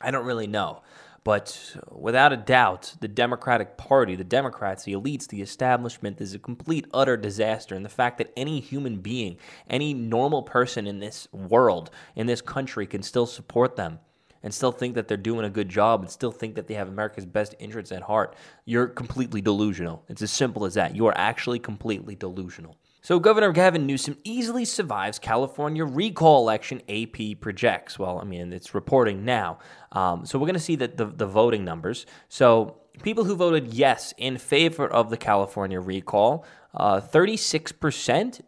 I 0.00 0.12
don't 0.12 0.26
really 0.26 0.46
know. 0.46 0.82
But 1.24 1.76
without 1.90 2.32
a 2.32 2.36
doubt, 2.36 2.94
the 3.00 3.08
Democratic 3.08 3.76
Party, 3.76 4.14
the 4.14 4.22
Democrats, 4.22 4.84
the 4.84 4.92
elites, 4.92 5.26
the 5.26 5.42
establishment 5.42 6.20
is 6.20 6.32
a 6.32 6.38
complete, 6.38 6.86
utter 6.94 7.16
disaster. 7.16 7.74
And 7.74 7.84
the 7.84 7.90
fact 7.90 8.18
that 8.18 8.32
any 8.36 8.60
human 8.60 8.98
being, 8.98 9.36
any 9.68 9.92
normal 9.92 10.44
person 10.44 10.86
in 10.86 11.00
this 11.00 11.26
world, 11.32 11.90
in 12.14 12.28
this 12.28 12.40
country, 12.40 12.86
can 12.86 13.02
still 13.02 13.26
support 13.26 13.74
them 13.74 13.98
and 14.42 14.52
still 14.52 14.72
think 14.72 14.94
that 14.94 15.08
they're 15.08 15.16
doing 15.16 15.44
a 15.44 15.50
good 15.50 15.68
job 15.68 16.00
and 16.00 16.10
still 16.10 16.32
think 16.32 16.54
that 16.54 16.66
they 16.66 16.74
have 16.74 16.88
America's 16.88 17.26
best 17.26 17.54
interests 17.58 17.92
at 17.92 18.02
heart, 18.02 18.34
you're 18.64 18.86
completely 18.86 19.40
delusional. 19.40 20.04
It's 20.08 20.22
as 20.22 20.30
simple 20.30 20.64
as 20.64 20.74
that. 20.74 20.94
You 20.94 21.06
are 21.06 21.16
actually 21.16 21.58
completely 21.58 22.14
delusional. 22.14 22.76
So, 23.00 23.18
Governor 23.20 23.52
Gavin 23.52 23.86
Newsom 23.86 24.18
easily 24.24 24.64
survives 24.64 25.18
California 25.18 25.84
recall 25.84 26.42
election, 26.42 26.82
AP 26.88 27.40
projects. 27.40 27.98
Well, 27.98 28.18
I 28.18 28.24
mean, 28.24 28.52
it's 28.52 28.74
reporting 28.74 29.24
now. 29.24 29.60
Um, 29.92 30.26
so, 30.26 30.38
we're 30.38 30.46
going 30.46 30.54
to 30.54 30.60
see 30.60 30.76
that 30.76 30.96
the, 30.96 31.06
the 31.06 31.26
voting 31.26 31.64
numbers. 31.64 32.06
So, 32.28 32.76
people 33.02 33.24
who 33.24 33.36
voted 33.36 33.72
yes 33.72 34.12
in 34.18 34.36
favor 34.36 34.86
of 34.86 35.10
the 35.10 35.16
California 35.16 35.80
recall, 35.80 36.44
uh, 36.74 37.00
36% 37.00 38.40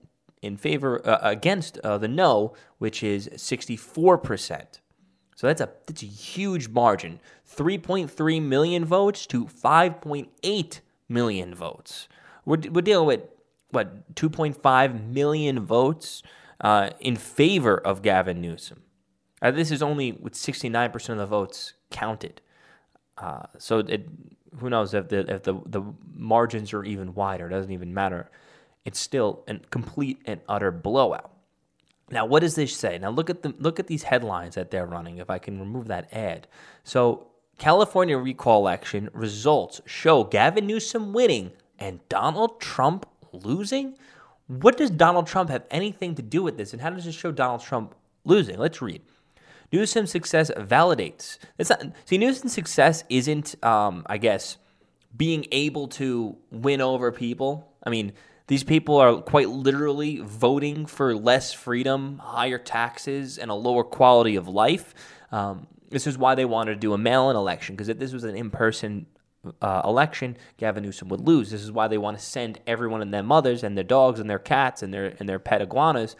in 0.42 0.56
favor 0.56 1.06
uh, 1.06 1.18
against 1.22 1.78
uh, 1.78 1.98
the 1.98 2.08
no, 2.08 2.54
which 2.78 3.02
is 3.02 3.28
64%. 3.28 4.79
So 5.40 5.46
that's 5.46 5.62
a 5.62 5.70
that's 5.86 6.02
a 6.02 6.06
huge 6.06 6.68
margin. 6.68 7.18
3.3 7.50 8.42
million 8.42 8.84
votes 8.84 9.24
to 9.28 9.46
5.8 9.46 10.80
million 11.08 11.54
votes. 11.54 12.08
We're, 12.44 12.58
we're 12.70 12.82
dealing 12.82 13.06
with 13.06 13.22
what 13.70 14.14
2.5 14.16 15.08
million 15.08 15.60
votes 15.60 16.22
uh, 16.60 16.90
in 17.00 17.16
favor 17.16 17.74
of 17.78 18.02
Gavin 18.02 18.42
Newsom. 18.42 18.82
Uh, 19.40 19.50
this 19.50 19.70
is 19.70 19.82
only 19.82 20.12
with 20.12 20.34
69% 20.34 21.08
of 21.08 21.16
the 21.16 21.24
votes 21.24 21.72
counted. 21.90 22.42
Uh, 23.16 23.44
so 23.56 23.78
it, 23.78 24.10
who 24.58 24.68
knows 24.68 24.92
if 24.92 25.08
the 25.08 25.20
if 25.20 25.44
the 25.44 25.54
the 25.64 25.82
margins 26.14 26.74
are 26.74 26.84
even 26.84 27.14
wider? 27.14 27.46
It 27.46 27.52
doesn't 27.52 27.72
even 27.72 27.94
matter. 27.94 28.30
It's 28.84 29.00
still 29.00 29.42
a 29.48 29.58
complete 29.70 30.20
and 30.26 30.42
utter 30.50 30.70
blowout. 30.70 31.32
Now, 32.10 32.26
what 32.26 32.40
does 32.40 32.56
this 32.56 32.76
say? 32.76 32.98
Now, 32.98 33.10
look 33.10 33.30
at 33.30 33.42
the 33.42 33.54
look 33.58 33.78
at 33.78 33.86
these 33.86 34.02
headlines 34.02 34.56
that 34.56 34.70
they're 34.70 34.86
running. 34.86 35.18
If 35.18 35.30
I 35.30 35.38
can 35.38 35.58
remove 35.58 35.86
that 35.88 36.12
ad, 36.12 36.48
so 36.82 37.28
California 37.58 38.18
recall 38.18 38.60
election 38.60 39.10
results 39.12 39.80
show 39.86 40.24
Gavin 40.24 40.66
Newsom 40.66 41.12
winning 41.12 41.52
and 41.78 42.00
Donald 42.08 42.60
Trump 42.60 43.06
losing. 43.32 43.96
What 44.48 44.76
does 44.76 44.90
Donald 44.90 45.28
Trump 45.28 45.50
have 45.50 45.64
anything 45.70 46.16
to 46.16 46.22
do 46.22 46.42
with 46.42 46.56
this, 46.56 46.72
and 46.72 46.82
how 46.82 46.90
does 46.90 47.04
this 47.04 47.14
show 47.14 47.30
Donald 47.30 47.62
Trump 47.62 47.94
losing? 48.24 48.58
Let's 48.58 48.82
read. 48.82 49.02
Newsom's 49.72 50.10
success 50.10 50.50
validates. 50.56 51.38
It's 51.56 51.70
not, 51.70 51.84
see, 52.04 52.18
Newsom's 52.18 52.52
success 52.52 53.04
isn't, 53.08 53.62
um, 53.64 54.04
I 54.06 54.18
guess, 54.18 54.56
being 55.16 55.46
able 55.52 55.86
to 55.88 56.36
win 56.50 56.80
over 56.80 57.12
people. 57.12 57.72
I 57.84 57.90
mean, 57.90 58.12
these 58.50 58.64
people 58.64 58.96
are 58.96 59.22
quite 59.22 59.48
literally 59.48 60.18
voting 60.18 60.84
for 60.84 61.14
less 61.14 61.52
freedom, 61.52 62.18
higher 62.18 62.58
taxes, 62.58 63.38
and 63.38 63.48
a 63.48 63.54
lower 63.54 63.84
quality 63.84 64.34
of 64.34 64.48
life. 64.48 64.92
Um, 65.30 65.68
this 65.88 66.04
is 66.04 66.18
why 66.18 66.34
they 66.34 66.44
wanted 66.44 66.74
to 66.74 66.80
do 66.80 66.92
a 66.92 66.98
mail 66.98 67.30
in 67.30 67.36
election, 67.36 67.76
because 67.76 67.88
if 67.88 68.00
this 68.00 68.12
was 68.12 68.24
an 68.24 68.34
in 68.34 68.50
person 68.50 69.06
uh, 69.62 69.82
election, 69.84 70.36
Gavin 70.56 70.82
Newsom 70.82 71.08
would 71.10 71.20
lose. 71.20 71.52
This 71.52 71.62
is 71.62 71.70
why 71.70 71.86
they 71.86 71.96
want 71.96 72.18
to 72.18 72.24
send 72.24 72.58
everyone 72.66 73.02
and 73.02 73.14
their 73.14 73.22
mothers 73.22 73.62
and 73.62 73.76
their 73.76 73.84
dogs 73.84 74.18
and 74.18 74.28
their 74.28 74.40
cats 74.40 74.82
and 74.82 74.92
their, 74.92 75.14
and 75.20 75.28
their 75.28 75.38
pet 75.38 75.62
iguanas. 75.62 76.16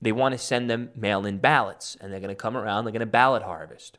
They 0.00 0.12
want 0.12 0.34
to 0.34 0.38
send 0.38 0.70
them 0.70 0.90
mail 0.94 1.26
in 1.26 1.38
ballots, 1.38 1.96
and 2.00 2.12
they're 2.12 2.20
going 2.20 2.28
to 2.28 2.36
come 2.36 2.56
around, 2.56 2.84
they're 2.84 2.92
going 2.92 3.00
to 3.00 3.06
ballot 3.06 3.42
harvest. 3.42 3.98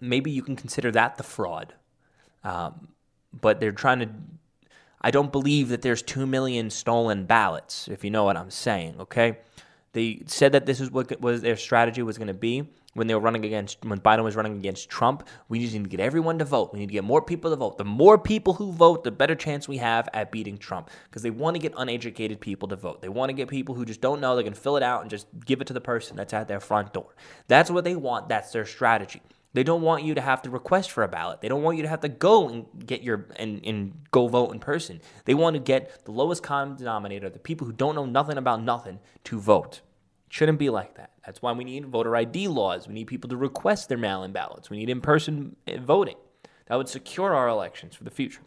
Maybe 0.00 0.30
you 0.30 0.40
can 0.40 0.56
consider 0.56 0.90
that 0.92 1.18
the 1.18 1.22
fraud. 1.22 1.74
Um, 2.44 2.88
but 3.38 3.60
they're 3.60 3.72
trying 3.72 3.98
to 3.98 4.08
I 5.00 5.10
don't 5.10 5.32
believe 5.32 5.68
that 5.70 5.82
there's 5.82 6.02
2 6.02 6.26
million 6.26 6.70
stolen 6.70 7.24
ballots, 7.24 7.88
if 7.88 8.04
you 8.04 8.10
know 8.10 8.24
what 8.24 8.36
I'm 8.36 8.50
saying, 8.50 8.96
okay? 9.00 9.38
They 9.92 10.22
said 10.26 10.52
that 10.52 10.66
this 10.66 10.80
is 10.80 10.90
what 10.90 11.20
was 11.20 11.40
their 11.40 11.56
strategy 11.56 12.02
was 12.02 12.18
going 12.18 12.28
to 12.28 12.34
be 12.34 12.68
when 12.94 13.06
they 13.06 13.14
were 13.14 13.20
running 13.20 13.44
against 13.44 13.84
when 13.84 13.98
Biden 14.00 14.22
was 14.22 14.36
running 14.36 14.56
against 14.56 14.88
Trump. 14.88 15.26
We 15.48 15.58
just 15.60 15.72
need 15.72 15.84
to 15.84 15.88
get 15.88 16.00
everyone 16.00 16.38
to 16.38 16.44
vote. 16.44 16.72
We 16.72 16.80
need 16.80 16.88
to 16.88 16.92
get 16.92 17.04
more 17.04 17.22
people 17.22 17.50
to 17.50 17.56
vote. 17.56 17.78
The 17.78 17.84
more 17.84 18.18
people 18.18 18.54
who 18.54 18.72
vote, 18.72 19.04
the 19.04 19.10
better 19.10 19.34
chance 19.34 19.66
we 19.66 19.78
have 19.78 20.08
at 20.12 20.30
beating 20.30 20.58
Trump 20.58 20.90
because 21.04 21.22
they 21.22 21.30
want 21.30 21.56
to 21.56 21.60
get 21.60 21.72
uneducated 21.76 22.40
people 22.40 22.68
to 22.68 22.76
vote. 22.76 23.00
They 23.00 23.08
want 23.08 23.30
to 23.30 23.34
get 23.34 23.48
people 23.48 23.74
who 23.74 23.84
just 23.84 24.00
don't 24.00 24.20
know. 24.20 24.36
They 24.36 24.44
can 24.44 24.54
fill 24.54 24.76
it 24.76 24.82
out 24.82 25.02
and 25.02 25.10
just 25.10 25.26
give 25.44 25.60
it 25.60 25.66
to 25.68 25.72
the 25.72 25.80
person 25.80 26.16
that's 26.16 26.32
at 26.32 26.46
their 26.46 26.60
front 26.60 26.92
door. 26.92 27.14
That's 27.48 27.70
what 27.70 27.84
they 27.84 27.96
want. 27.96 28.28
That's 28.28 28.52
their 28.52 28.66
strategy. 28.66 29.22
They 29.52 29.64
don't 29.64 29.82
want 29.82 30.04
you 30.04 30.14
to 30.14 30.20
have 30.20 30.42
to 30.42 30.50
request 30.50 30.92
for 30.92 31.02
a 31.02 31.08
ballot. 31.08 31.40
They 31.40 31.48
don't 31.48 31.62
want 31.62 31.76
you 31.76 31.82
to 31.82 31.88
have 31.88 32.00
to 32.00 32.08
go 32.08 32.48
and 32.48 32.66
get 32.86 33.02
your 33.02 33.26
and, 33.36 33.64
and 33.64 33.94
go 34.12 34.28
vote 34.28 34.52
in 34.52 34.60
person. 34.60 35.00
They 35.24 35.34
want 35.34 35.54
to 35.54 35.60
get 35.60 36.04
the 36.04 36.12
lowest 36.12 36.42
common 36.42 36.76
denominator, 36.76 37.28
the 37.28 37.38
people 37.38 37.66
who 37.66 37.72
don't 37.72 37.94
know 37.94 38.06
nothing 38.06 38.38
about 38.38 38.62
nothing, 38.62 39.00
to 39.24 39.40
vote. 39.40 39.80
It 40.28 40.34
shouldn't 40.34 40.58
be 40.58 40.70
like 40.70 40.94
that. 40.96 41.10
That's 41.26 41.42
why 41.42 41.52
we 41.52 41.64
need 41.64 41.86
voter 41.86 42.14
ID 42.14 42.46
laws. 42.46 42.86
We 42.86 42.94
need 42.94 43.08
people 43.08 43.28
to 43.30 43.36
request 43.36 43.88
their 43.88 43.98
mail-in 43.98 44.30
ballots. 44.30 44.70
We 44.70 44.78
need 44.78 44.88
in-person 44.88 45.56
eh, 45.66 45.78
voting. 45.80 46.16
That 46.66 46.76
would 46.76 46.88
secure 46.88 47.34
our 47.34 47.48
elections 47.48 47.96
for 47.96 48.04
the 48.04 48.10
future. 48.10 48.42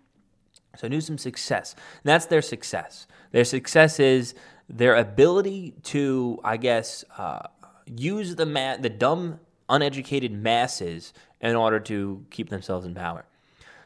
So 0.77 0.87
Newsom's 0.87 1.21
success. 1.21 1.73
And 1.73 2.05
that's 2.05 2.25
their 2.27 2.41
success. 2.41 3.05
Their 3.31 3.43
success 3.43 3.99
is 3.99 4.33
their 4.69 4.95
ability 4.95 5.75
to, 5.83 6.39
I 6.43 6.57
guess, 6.57 7.03
uh, 7.17 7.47
use 7.85 8.35
the 8.35 8.45
ma- 8.45 8.77
the 8.77 8.89
dumb 8.89 9.39
uneducated 9.69 10.31
masses 10.31 11.13
in 11.41 11.55
order 11.55 11.79
to 11.79 12.25
keep 12.29 12.49
themselves 12.49 12.85
in 12.85 12.93
power. 12.93 13.25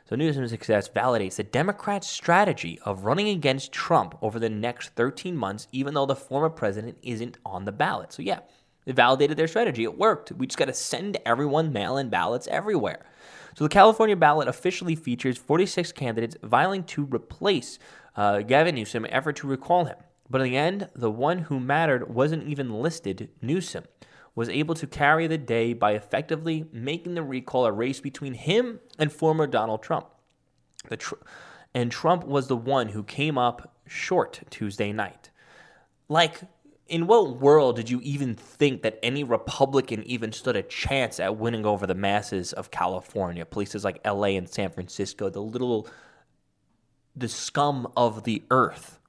So 0.09 0.15
Newsom's 0.15 0.51
success 0.51 0.87
validates 0.87 1.35
the 1.35 1.43
Democrats' 1.43 2.07
strategy 2.07 2.79
of 2.85 3.03
running 3.03 3.27
against 3.27 3.73
Trump 3.73 4.17
over 4.21 4.39
the 4.39 4.49
next 4.49 4.89
13 4.95 5.35
months, 5.35 5.67
even 5.73 5.93
though 5.93 6.05
the 6.05 6.15
former 6.15 6.49
president 6.49 6.97
isn't 7.03 7.37
on 7.45 7.65
the 7.65 7.73
ballot. 7.73 8.13
So 8.13 8.21
yeah, 8.21 8.39
it 8.85 8.95
validated 8.95 9.35
their 9.35 9.49
strategy. 9.49 9.83
It 9.83 9.97
worked. 9.97 10.31
We 10.31 10.47
just 10.47 10.57
got 10.57 10.65
to 10.65 10.73
send 10.73 11.17
everyone 11.25 11.73
mail-in 11.73 12.09
ballots 12.09 12.47
everywhere. 12.47 13.05
So 13.55 13.65
the 13.65 13.69
California 13.69 14.15
ballot 14.15 14.47
officially 14.47 14.95
features 14.95 15.37
46 15.37 15.91
candidates 15.91 16.37
vying 16.41 16.83
to 16.85 17.03
replace 17.03 17.79
uh, 18.15 18.39
Gavin 18.43 18.75
Newsom 18.75 19.03
in 19.03 19.11
effort 19.11 19.35
to 19.37 19.47
recall 19.47 19.85
him. 19.85 19.97
But 20.29 20.39
in 20.39 20.51
the 20.51 20.57
end, 20.57 20.89
the 20.95 21.11
one 21.11 21.39
who 21.39 21.59
mattered 21.59 22.13
wasn't 22.13 22.47
even 22.47 22.81
listed, 22.81 23.29
Newsom 23.41 23.83
was 24.37 24.49
able 24.49 24.75
to 24.75 24.85
carry 24.85 25.25
the 25.25 25.37
day 25.37 25.73
by 25.73 25.93
effectively 25.93 26.63
making 26.71 27.15
the 27.15 27.23
recall 27.23 27.65
a 27.65 27.71
race 27.71 27.99
between 27.99 28.35
him 28.35 28.79
and 28.99 29.11
former 29.11 29.47
Donald 29.47 29.81
Trump. 29.81 30.05
Tr- 30.99 31.15
and 31.73 31.91
Trump 31.91 32.23
was 32.23 32.45
the 32.45 32.55
one 32.55 32.89
who 32.89 33.01
came 33.01 33.39
up 33.39 33.73
short 33.87 34.41
Tuesday 34.51 34.93
night. 34.93 35.31
Like, 36.07 36.41
in 36.87 37.07
what 37.07 37.37
world 37.37 37.77
did 37.77 37.89
you 37.89 37.99
even 38.03 38.35
think 38.35 38.83
that 38.83 38.99
any 39.01 39.23
Republican 39.23 40.03
even 40.03 40.31
stood 40.31 40.55
a 40.55 40.61
chance 40.61 41.19
at 41.19 41.37
winning 41.37 41.65
over 41.65 41.87
the 41.87 41.95
masses 41.95 42.53
of 42.53 42.69
California, 42.69 43.43
places 43.43 43.83
like 43.83 44.05
LA 44.05 44.37
and 44.37 44.47
San 44.47 44.69
Francisco, 44.69 45.31
the 45.31 45.41
little, 45.41 45.87
the 47.15 47.27
scum 47.27 47.91
of 47.97 48.23
the 48.23 48.43
earth? 48.51 48.99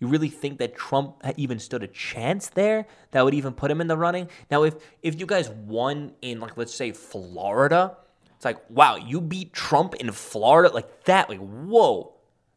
You 0.00 0.06
really 0.06 0.28
think 0.28 0.58
that 0.58 0.76
Trump 0.76 1.22
even 1.36 1.58
stood 1.58 1.82
a 1.82 1.88
chance 1.88 2.48
there 2.50 2.86
that 3.10 3.24
would 3.24 3.34
even 3.34 3.52
put 3.52 3.70
him 3.70 3.80
in 3.80 3.88
the 3.88 3.96
running? 3.96 4.28
Now, 4.50 4.62
if 4.62 4.74
if 5.02 5.18
you 5.18 5.26
guys 5.26 5.50
won 5.50 6.12
in 6.22 6.38
like 6.40 6.56
let's 6.56 6.74
say 6.74 6.92
Florida, 6.92 7.96
it's 8.36 8.44
like 8.44 8.58
wow, 8.70 8.96
you 8.96 9.20
beat 9.20 9.52
Trump 9.52 9.94
in 9.96 10.12
Florida 10.12 10.72
like 10.72 11.04
that, 11.04 11.28
like 11.28 11.40
whoa, 11.40 12.14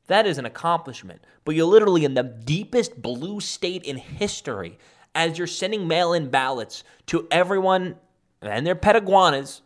that 0.08 0.28
is 0.28 0.38
an 0.38 0.46
accomplishment. 0.46 1.24
But 1.44 1.56
you're 1.56 1.66
literally 1.66 2.06
in 2.06 2.14
the 2.14 2.24
deepest 2.24 3.02
blue 3.02 3.40
state 3.40 3.84
in 3.84 3.98
history 3.98 4.78
as 5.16 5.38
you're 5.38 5.48
sending 5.48 5.88
mail-in 5.88 6.30
ballots 6.30 6.84
to 7.08 7.28
everyone 7.32 7.96
and 8.42 8.66
their 8.66 8.76
pet 8.76 8.96
iguanas, 8.96 9.62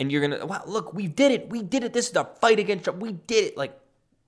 and 0.00 0.10
you're 0.10 0.20
gonna 0.26 0.46
wow, 0.46 0.62
look, 0.66 0.94
we 0.94 1.08
did 1.08 1.30
it, 1.30 1.50
we 1.50 1.62
did 1.62 1.84
it. 1.84 1.92
This 1.92 2.08
is 2.08 2.16
a 2.16 2.24
fight 2.40 2.58
against 2.58 2.84
Trump. 2.84 3.00
We 3.00 3.12
did 3.12 3.44
it, 3.44 3.56
like 3.56 3.78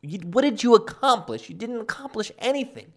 you, 0.02 0.20
what 0.20 0.42
did 0.42 0.62
you 0.62 0.74
accomplish? 0.74 1.48
You 1.48 1.54
didn't 1.54 1.80
accomplish 1.80 2.30
anything. 2.38 2.92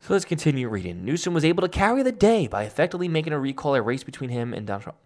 So 0.00 0.12
let's 0.12 0.26
continue 0.26 0.68
reading. 0.68 1.04
Newsom 1.04 1.32
was 1.32 1.46
able 1.46 1.62
to 1.62 1.68
carry 1.68 2.02
the 2.02 2.12
day 2.12 2.46
by 2.46 2.64
effectively 2.64 3.08
making 3.08 3.32
a 3.32 3.38
recall 3.38 3.74
a 3.74 3.80
race 3.80 4.04
between 4.04 4.28
him 4.28 4.52
and 4.52 4.66
Donald 4.66 4.82
Trump. 4.82 4.98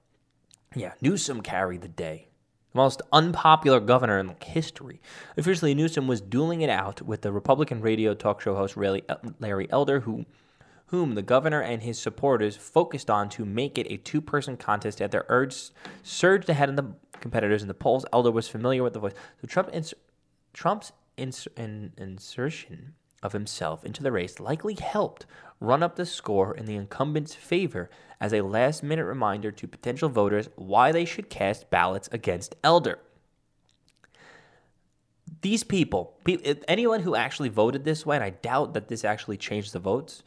Yeah, 0.74 0.94
Newsom 1.00 1.40
carried 1.40 1.82
the 1.82 1.88
day. 1.88 2.26
The 2.72 2.78
most 2.78 3.00
unpopular 3.12 3.78
governor 3.78 4.18
in 4.18 4.34
history. 4.44 5.00
Officially, 5.36 5.74
Newsom 5.74 6.08
was 6.08 6.20
dueling 6.20 6.62
it 6.62 6.70
out 6.70 7.00
with 7.00 7.22
the 7.22 7.30
Republican 7.30 7.80
radio 7.80 8.12
talk 8.12 8.40
show 8.40 8.56
host 8.56 8.76
Larry 8.76 9.68
Elder, 9.70 10.00
who, 10.00 10.26
whom 10.86 11.14
the 11.14 11.22
governor 11.22 11.62
and 11.62 11.82
his 11.82 11.98
supporters 11.98 12.56
focused 12.56 13.08
on 13.08 13.28
to 13.30 13.44
make 13.44 13.78
it 13.78 13.86
a 13.88 13.98
two 13.98 14.20
person 14.20 14.56
contest 14.56 15.00
at 15.00 15.12
their 15.12 15.26
urge 15.28 15.70
surged 16.02 16.50
ahead 16.50 16.68
in 16.68 16.74
the 16.74 16.92
competitors 17.20 17.62
in 17.62 17.68
the 17.68 17.74
polls. 17.74 18.04
Elder 18.12 18.30
was 18.30 18.48
familiar 18.48 18.82
with 18.82 18.92
the 18.92 19.00
voice. 19.00 19.14
So 19.40 19.46
Trump 19.46 19.70
ins- 19.72 19.94
Trump's 20.52 20.92
ins- 21.16 21.48
in- 21.56 21.92
insertion 21.96 22.94
of 23.22 23.32
himself 23.32 23.84
into 23.84 24.02
the 24.02 24.12
race 24.12 24.38
likely 24.38 24.74
helped 24.74 25.26
run 25.60 25.82
up 25.82 25.96
the 25.96 26.06
score 26.06 26.54
in 26.54 26.66
the 26.66 26.76
incumbent's 26.76 27.34
favor 27.34 27.90
as 28.20 28.32
a 28.32 28.42
last 28.42 28.82
minute 28.82 29.04
reminder 29.04 29.50
to 29.50 29.66
potential 29.66 30.08
voters 30.08 30.48
why 30.54 30.92
they 30.92 31.04
should 31.04 31.28
cast 31.28 31.68
ballots 31.70 32.08
against 32.12 32.54
Elder. 32.62 32.98
These 35.40 35.64
people, 35.64 36.16
anyone 36.66 37.00
who 37.00 37.14
actually 37.14 37.48
voted 37.48 37.84
this 37.84 38.06
way, 38.06 38.16
and 38.16 38.24
I 38.24 38.30
doubt 38.30 38.74
that 38.74 38.88
this 38.88 39.04
actually 39.04 39.36
changed 39.36 39.72
the 39.72 39.78
votes, 39.78 40.22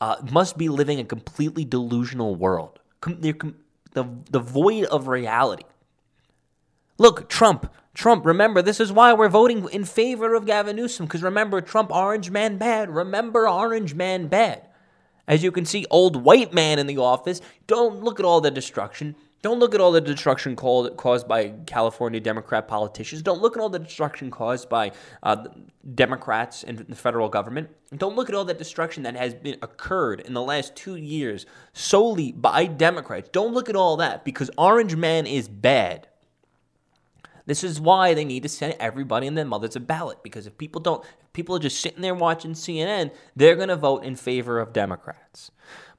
uh, 0.00 0.16
must 0.30 0.56
be 0.56 0.68
living 0.68 1.00
a 1.00 1.04
completely 1.04 1.64
delusional 1.64 2.34
world 2.34 2.78
they're 3.06 3.34
the, 3.92 4.08
the 4.30 4.40
void 4.40 4.84
of 4.86 5.08
reality. 5.08 5.64
Look, 6.96 7.28
Trump, 7.28 7.72
Trump, 7.92 8.24
remember, 8.24 8.62
this 8.62 8.78
is 8.78 8.92
why 8.92 9.12
we're 9.12 9.28
voting 9.28 9.68
in 9.72 9.84
favor 9.84 10.34
of 10.34 10.46
Gavin 10.46 10.76
Newsom, 10.76 11.06
because 11.06 11.22
remember, 11.22 11.60
Trump, 11.60 11.90
orange 11.92 12.30
man 12.30 12.56
bad. 12.56 12.88
Remember, 12.88 13.48
orange 13.48 13.94
man 13.94 14.28
bad. 14.28 14.68
As 15.26 15.42
you 15.42 15.50
can 15.50 15.64
see, 15.64 15.86
old 15.90 16.22
white 16.22 16.52
man 16.52 16.78
in 16.78 16.86
the 16.86 16.98
office. 16.98 17.40
Don't 17.66 18.04
look 18.04 18.20
at 18.20 18.26
all 18.26 18.40
the 18.40 18.50
destruction. 18.50 19.16
Don't 19.42 19.58
look 19.58 19.74
at 19.74 19.80
all 19.80 19.92
the 19.92 20.00
destruction 20.00 20.56
caused 20.56 21.28
by 21.28 21.48
California 21.66 22.20
Democrat 22.20 22.68
politicians. 22.68 23.22
Don't 23.22 23.42
look 23.42 23.56
at 23.56 23.60
all 23.60 23.68
the 23.68 23.78
destruction 23.78 24.30
caused 24.30 24.68
by 24.68 24.92
uh, 25.22 25.44
Democrats 25.94 26.62
and 26.62 26.78
the 26.78 26.96
federal 26.96 27.28
government. 27.28 27.70
Don't 27.96 28.16
look 28.16 28.28
at 28.28 28.34
all 28.34 28.44
that 28.46 28.58
destruction 28.58 29.02
that 29.02 29.16
has 29.16 29.34
been 29.34 29.58
occurred 29.62 30.20
in 30.20 30.32
the 30.32 30.42
last 30.42 30.74
two 30.76 30.96
years 30.96 31.44
solely 31.72 32.32
by 32.32 32.66
Democrats. 32.66 33.28
Don't 33.32 33.52
look 33.52 33.68
at 33.68 33.76
all 33.76 33.96
that 33.98 34.24
because 34.24 34.50
Orange 34.56 34.96
Man 34.96 35.26
is 35.26 35.48
bad. 35.48 36.08
This 37.46 37.62
is 37.62 37.80
why 37.80 38.14
they 38.14 38.24
need 38.24 38.42
to 38.44 38.48
send 38.48 38.76
everybody 38.80 39.26
and 39.26 39.36
their 39.36 39.44
mothers 39.44 39.76
a 39.76 39.80
ballot 39.80 40.22
because 40.22 40.46
if 40.46 40.56
people 40.56 40.80
don't, 40.80 41.04
if 41.04 41.32
people 41.32 41.56
are 41.56 41.60
just 41.60 41.80
sitting 41.80 42.00
there 42.00 42.14
watching 42.14 42.52
CNN, 42.52 43.10
they're 43.36 43.56
going 43.56 43.68
to 43.68 43.76
vote 43.76 44.04
in 44.04 44.16
favor 44.16 44.58
of 44.58 44.72
Democrats. 44.72 45.50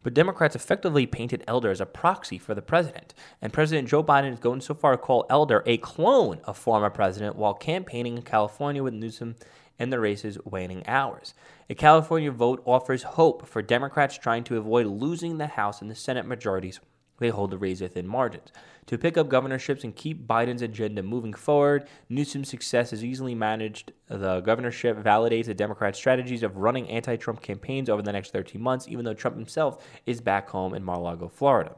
But 0.01 0.13
Democrats 0.13 0.55
effectively 0.55 1.07
painted 1.07 1.43
Elder 1.47 1.71
as 1.71 1.81
a 1.81 1.85
proxy 1.85 2.37
for 2.37 2.53
the 2.53 2.61
president. 2.61 3.15
And 3.41 3.51
President 3.51 3.87
Joe 3.87 4.03
Biden 4.03 4.33
is 4.33 4.39
going 4.39 4.61
so 4.61 4.75
far 4.75 4.91
to 4.91 4.97
call 4.99 5.25
Elder 5.31 5.63
a 5.65 5.77
clone 5.77 6.41
of 6.43 6.57
former 6.57 6.91
president 6.91 7.35
while 7.35 7.55
campaigning 7.55 8.17
in 8.17 8.21
California 8.21 8.83
with 8.83 8.93
Newsom 8.93 9.35
and 9.79 9.91
the 9.91 9.99
race's 9.99 10.37
waning 10.45 10.87
hours. 10.87 11.33
A 11.69 11.75
California 11.75 12.31
vote 12.31 12.61
offers 12.65 13.01
hope 13.01 13.47
for 13.47 13.61
Democrats 13.61 14.17
trying 14.17 14.43
to 14.43 14.57
avoid 14.57 14.85
losing 14.85 15.37
the 15.37 15.47
House 15.47 15.81
and 15.81 15.89
the 15.89 15.95
Senate 15.95 16.25
majorities 16.27 16.79
they 17.19 17.29
hold 17.29 17.51
the 17.51 17.57
razor 17.57 17.88
thin 17.88 18.07
margins. 18.07 18.51
To 18.88 18.98
pick 19.00 19.17
up 19.17 19.29
governorships 19.29 19.84
and 19.84 19.95
keep 19.95 20.27
Biden's 20.27 20.62
agenda 20.62 21.01
moving 21.01 21.34
forward, 21.34 21.88
Newsom's 22.07 22.50
success 22.50 22.91
has 22.91 23.03
easily 23.03 23.34
managed 23.34 23.93
the 24.07 24.41
governorship, 24.41 24.98
validates 24.98 25.45
the 25.45 25.55
Democrats' 25.55 25.98
strategies 25.98 26.43
of 26.43 26.57
running 26.57 26.88
anti 26.89 27.15
Trump 27.15 27.41
campaigns 27.41 27.89
over 27.89 28.03
the 28.03 28.12
next 28.12 28.31
13 28.31 28.62
months, 28.62 28.88
even 28.88 29.03
though 29.03 29.15
Trump 29.15 29.38
himself 29.38 29.84
is 30.05 30.22
back 30.22 30.50
home 30.50 30.75
in 30.75 30.84
Mar 30.84 30.98
a 30.98 31.00
Lago, 31.00 31.27
Florida. 31.27 31.75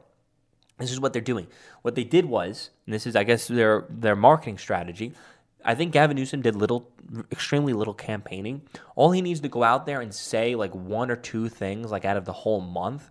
This 0.78 0.92
is 0.92 1.00
what 1.00 1.12
they're 1.12 1.22
doing. 1.22 1.48
What 1.82 1.94
they 1.94 2.04
did 2.04 2.26
was, 2.26 2.70
and 2.86 2.94
this 2.94 3.06
is, 3.06 3.16
I 3.16 3.24
guess, 3.24 3.48
their, 3.48 3.86
their 3.88 4.14
marketing 4.14 4.58
strategy. 4.58 5.12
I 5.64 5.74
think 5.74 5.92
Gavin 5.92 6.16
Newsom 6.16 6.42
did 6.42 6.54
little, 6.54 6.90
extremely 7.32 7.72
little 7.72 7.94
campaigning. 7.94 8.62
All 8.94 9.10
he 9.10 9.22
needs 9.22 9.40
to 9.40 9.48
go 9.48 9.62
out 9.64 9.86
there 9.86 10.00
and 10.00 10.14
say 10.14 10.54
like 10.54 10.74
one 10.74 11.10
or 11.10 11.16
two 11.16 11.48
things, 11.48 11.90
like 11.90 12.04
out 12.04 12.16
of 12.16 12.26
the 12.26 12.32
whole 12.32 12.60
month, 12.60 13.10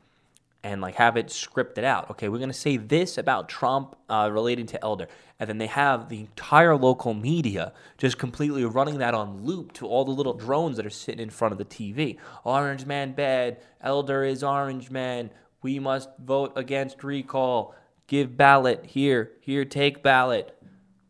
and 0.67 0.81
like 0.81 0.95
have 0.95 1.15
it 1.15 1.27
scripted 1.27 1.83
out. 1.83 2.09
Okay, 2.11 2.27
we're 2.27 2.39
going 2.39 2.49
to 2.49 2.53
say 2.53 2.75
this 2.77 3.17
about 3.17 3.47
Trump 3.47 3.95
uh, 4.09 4.29
relating 4.31 4.65
to 4.67 4.83
Elder. 4.83 5.07
And 5.39 5.47
then 5.47 5.59
they 5.59 5.67
have 5.67 6.09
the 6.09 6.19
entire 6.19 6.75
local 6.75 7.13
media 7.13 7.71
just 7.97 8.17
completely 8.17 8.65
running 8.65 8.97
that 8.97 9.13
on 9.13 9.45
loop 9.45 9.71
to 9.73 9.87
all 9.87 10.03
the 10.03 10.11
little 10.11 10.33
drones 10.33 10.77
that 10.77 10.85
are 10.85 10.91
sitting 10.91 11.21
in 11.21 11.29
front 11.29 11.53
of 11.53 11.57
the 11.57 11.65
TV. 11.65 12.17
Orange 12.43 12.85
man 12.85 13.13
bad. 13.13 13.59
Elder 13.81 14.23
is 14.23 14.43
orange 14.43 14.91
man. 14.91 15.29
We 15.61 15.79
must 15.79 16.09
vote 16.19 16.53
against 16.55 17.03
recall. 17.03 17.73
Give 18.07 18.35
ballot 18.35 18.85
here. 18.85 19.31
Here, 19.39 19.63
take 19.63 20.03
ballot. 20.03 20.53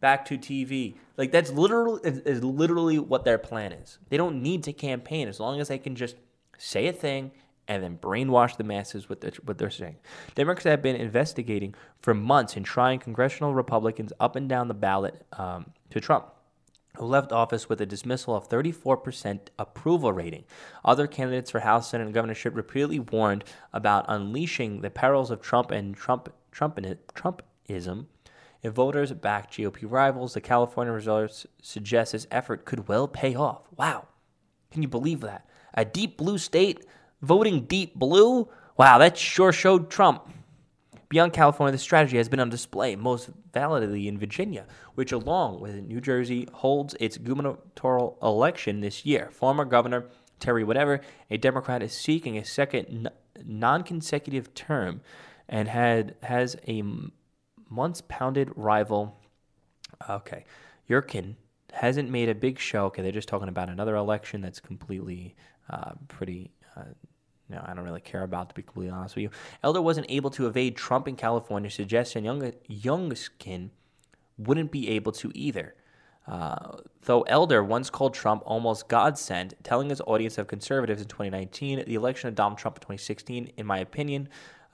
Back 0.02 0.26
to 0.26 0.38
TV. 0.38 0.96
Like 1.18 1.32
that's 1.32 1.50
literally 1.50 2.02
is 2.04 2.44
literally 2.44 3.00
what 3.00 3.26
their 3.26 3.40
plan 3.40 3.72
is. 3.72 3.98
They 4.10 4.18
don't 4.18 4.44
need 4.44 4.64
to 4.66 4.74
campaign 4.74 5.28
as 5.28 5.40
long 5.40 5.60
as 5.60 5.70
they 5.70 5.80
can 5.80 5.96
just 5.96 6.16
say 6.60 6.88
a 6.88 6.94
thing 6.94 7.32
and 7.68 7.84
then 7.84 7.98
brainwash 7.98 8.58
the 8.58 8.64
masses 8.64 9.10
with 9.10 9.24
what 9.44 9.58
they're 9.58 9.70
saying. 9.70 9.98
Democrats 10.36 10.66
have 10.66 10.82
been 10.82 10.96
investigating 10.96 11.76
for 12.02 12.14
months 12.14 12.56
and 12.56 12.66
trying 12.66 13.00
congressional 13.00 13.54
Republicans 13.54 14.14
up 14.20 14.36
and 14.36 14.48
down 14.48 14.68
the 14.68 14.74
ballot 14.74 15.26
um, 15.34 15.72
to 15.90 16.00
Trump 16.00 16.28
who 16.98 17.06
left 17.06 17.32
office 17.32 17.70
with 17.70 17.80
a 17.80 17.86
dismissal 17.86 18.36
of 18.36 18.50
34% 18.50 19.40
approval 19.60 20.12
rating. 20.12 20.44
Other 20.84 21.08
candidates 21.08 21.52
for 21.52 21.60
House, 21.60 21.92
Senate, 21.92 22.06
and 22.06 22.14
governorship 22.14 22.56
repeatedly 22.56 23.00
warned 23.00 23.44
about 23.72 24.06
unleashing 24.08 24.82
the 24.82 24.90
perils 24.90 25.32
of 25.32 25.42
Trump 25.42 25.72
and 25.72 25.96
Trump, 25.96 26.34
Trumpism. 26.52 28.06
If 28.64 28.74
voters 28.74 29.12
back 29.14 29.52
GOP 29.52 29.90
rivals, 29.90 30.34
the 30.34 30.42
California 30.42 30.92
results 30.92 31.46
suggest 31.62 32.12
this 32.12 32.28
effort 32.32 32.66
could 32.66 32.88
well 32.88 33.08
pay 33.08 33.36
off. 33.36 33.62
Wow. 33.78 34.08
Can 34.72 34.82
you 34.82 34.88
believe 34.88 35.22
that? 35.22 35.48
A 35.76 35.86
deep 35.86 36.18
blue 36.18 36.38
state 36.38 36.84
voting 37.22 37.62
deep 37.62 37.96
blue? 37.96 38.50
Wow, 38.78 38.98
that 39.00 39.18
sure 39.18 39.52
showed 39.52 39.90
Trump. 39.90 40.30
Beyond 41.10 41.32
California, 41.32 41.72
the 41.72 41.78
strategy 41.78 42.18
has 42.18 42.28
been 42.28 42.42
on 42.42 42.50
display 42.50 42.96
most 42.98 43.30
validly 43.54 44.10
in 44.10 44.18
Virginia, 44.18 44.66
which, 44.96 45.14
along 45.14 45.62
with 45.62 45.76
New 45.76 46.02
Jersey, 46.02 46.50
holds 46.52 46.96
its 47.00 47.18
gubernatorial 47.18 48.18
election 48.22 48.82
this 48.82 49.06
year. 49.06 49.30
Former 49.32 49.64
Governor 49.64 50.08
Terry 50.40 50.64
Whatever, 50.64 51.02
a 51.30 51.38
Democrat, 51.38 51.82
is 51.82 51.94
seeking 51.94 52.38
a 52.38 52.44
second 52.44 53.10
non 53.46 53.84
consecutive 53.84 54.54
term 54.54 55.02
and 55.48 55.68
had 55.68 56.16
has 56.24 56.58
a 56.68 56.84
months 57.70 58.02
pounded 58.08 58.52
rival. 58.56 59.18
Okay, 60.10 60.46
Youngkin 60.90 61.36
hasn't 61.74 62.10
made 62.10 62.30
a 62.30 62.36
big 62.36 62.60
show. 62.60 62.86
Okay, 62.86 63.02
they're 63.02 63.12
just 63.12 63.30
talking 63.30 63.50
about 63.50 63.70
another 63.70 63.96
election 63.96 64.42
that's 64.42 64.60
completely 64.60 65.36
uh, 65.70 65.92
pretty 66.08 66.52
uh, 66.78 66.84
no, 67.50 67.64
I 67.66 67.74
don't 67.74 67.86
really 67.86 68.02
care 68.02 68.24
about, 68.24 68.50
to 68.50 68.56
be 68.56 68.62
completely 68.62 68.92
honest 68.92 69.16
with 69.16 69.24
you. 69.24 69.30
Elder 69.64 69.82
wasn't 69.82 70.08
able 70.10 70.30
to 70.32 70.48
evade 70.48 70.76
Trump 70.76 71.08
in 71.08 71.16
California, 71.16 71.70
suggesting 71.70 72.26
Young, 72.26 72.52
Youngkin 72.70 73.70
wouldn't 74.38 74.72
be 74.72 74.90
able 74.90 75.12
to 75.14 75.32
either. 75.34 75.76
Uh, 76.28 76.78
though 77.04 77.22
Elder 77.22 77.64
once 77.64 77.90
called 77.90 78.14
Trump 78.14 78.44
almost 78.46 78.90
God 78.90 79.18
sent, 79.18 79.54
telling 79.64 79.90
his 79.90 80.02
audience 80.02 80.38
of 80.38 80.48
conservatives 80.48 81.02
in 81.02 81.08
2019, 81.08 81.86
the 81.88 81.96
election 81.96 82.28
of 82.28 82.36
Donald 82.36 82.58
Trump 82.58 82.78
in 82.78 82.82
2016, 82.82 83.54
in 83.56 83.66
my 83.66 83.80
opinion, 83.80 84.28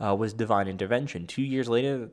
uh, 0.04 0.16
was 0.16 0.34
divine 0.34 0.68
intervention. 0.68 1.28
Two 1.28 1.44
years 1.44 1.70
later, 1.70 2.10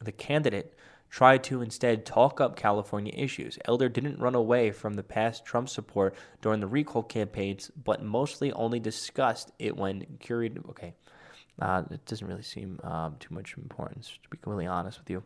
the 0.00 0.12
candidate 0.12 0.74
tried 1.10 1.42
to 1.44 1.62
instead 1.62 2.04
talk 2.04 2.40
up 2.40 2.56
California 2.56 3.12
issues. 3.16 3.58
Elder 3.64 3.88
didn't 3.88 4.18
run 4.18 4.34
away 4.34 4.70
from 4.70 4.94
the 4.94 5.02
past 5.02 5.44
Trump 5.44 5.68
support 5.68 6.14
during 6.42 6.60
the 6.60 6.66
recall 6.66 7.02
campaigns, 7.02 7.70
but 7.84 8.02
mostly 8.02 8.52
only 8.52 8.80
discussed 8.80 9.52
it 9.58 9.76
when 9.76 10.04
curated. 10.18 10.68
Okay, 10.70 10.94
uh, 11.60 11.82
it 11.90 12.04
doesn't 12.06 12.26
really 12.26 12.42
seem 12.42 12.78
um, 12.82 13.16
too 13.18 13.34
much 13.34 13.54
importance, 13.56 14.18
to 14.22 14.28
be 14.28 14.36
completely 14.36 14.66
honest 14.66 14.98
with 14.98 15.10
you. 15.10 15.22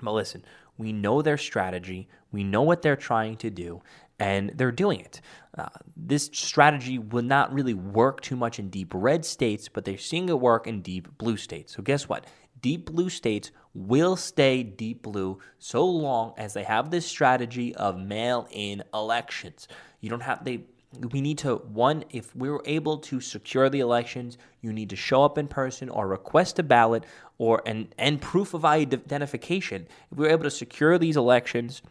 But 0.00 0.12
listen, 0.12 0.44
we 0.76 0.92
know 0.92 1.22
their 1.22 1.38
strategy, 1.38 2.08
we 2.30 2.44
know 2.44 2.62
what 2.62 2.82
they're 2.82 2.94
trying 2.94 3.36
to 3.38 3.50
do, 3.50 3.82
and 4.20 4.52
they're 4.54 4.70
doing 4.70 5.00
it. 5.00 5.20
Uh, 5.56 5.66
this 5.96 6.30
strategy 6.32 6.98
will 6.98 7.24
not 7.24 7.52
really 7.52 7.74
work 7.74 8.20
too 8.20 8.36
much 8.36 8.60
in 8.60 8.68
deep 8.68 8.92
red 8.94 9.24
states, 9.24 9.68
but 9.68 9.84
they're 9.84 9.98
seeing 9.98 10.28
it 10.28 10.38
work 10.38 10.68
in 10.68 10.82
deep 10.82 11.08
blue 11.18 11.36
states. 11.36 11.74
So, 11.74 11.82
guess 11.82 12.08
what? 12.08 12.26
deep 12.60 12.86
blue 12.86 13.08
states 13.08 13.50
will 13.78 14.16
stay 14.16 14.62
deep 14.62 15.02
blue 15.02 15.38
so 15.58 15.84
long 15.84 16.34
as 16.36 16.52
they 16.52 16.64
have 16.64 16.90
this 16.90 17.06
strategy 17.06 17.74
of 17.76 17.98
mail-in 17.98 18.82
elections. 18.92 19.68
You 20.00 20.10
don't 20.10 20.22
have 20.22 20.44
they 20.44 20.64
we 21.12 21.20
need 21.20 21.36
to 21.38 21.56
one 21.56 22.02
if 22.10 22.34
we 22.34 22.48
are 22.48 22.62
able 22.64 22.96
to 22.96 23.20
secure 23.20 23.68
the 23.68 23.80
elections 23.80 24.38
you 24.62 24.72
need 24.72 24.88
to 24.88 24.96
show 24.96 25.22
up 25.22 25.36
in 25.36 25.46
person 25.46 25.90
or 25.90 26.08
request 26.08 26.58
a 26.58 26.62
ballot 26.62 27.04
or 27.36 27.62
and 27.66 27.94
and 27.98 28.20
proof 28.20 28.54
of 28.54 28.64
identification. 28.64 29.86
If 30.10 30.18
we 30.18 30.26
were 30.26 30.32
able 30.32 30.44
to 30.44 30.50
secure 30.50 30.98
these 30.98 31.16
elections 31.16 31.82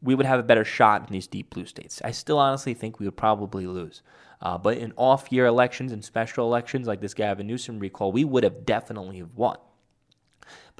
we 0.00 0.14
would 0.14 0.26
have 0.26 0.40
a 0.40 0.42
better 0.42 0.64
shot 0.64 1.06
in 1.06 1.12
these 1.12 1.28
deep 1.28 1.50
blue 1.50 1.66
states. 1.66 2.02
I 2.04 2.10
still 2.10 2.38
honestly 2.38 2.74
think 2.74 2.98
we 2.98 3.06
would 3.06 3.16
probably 3.16 3.68
lose. 3.68 4.02
Uh, 4.40 4.58
but 4.58 4.76
in 4.76 4.92
off-year 4.96 5.46
elections 5.46 5.92
and 5.92 6.04
special 6.04 6.44
elections 6.44 6.88
like 6.88 7.00
this 7.00 7.14
gavin 7.14 7.46
newsom 7.46 7.78
recall 7.78 8.10
we 8.10 8.24
would 8.24 8.42
have 8.42 8.66
definitely 8.66 9.22
won 9.22 9.56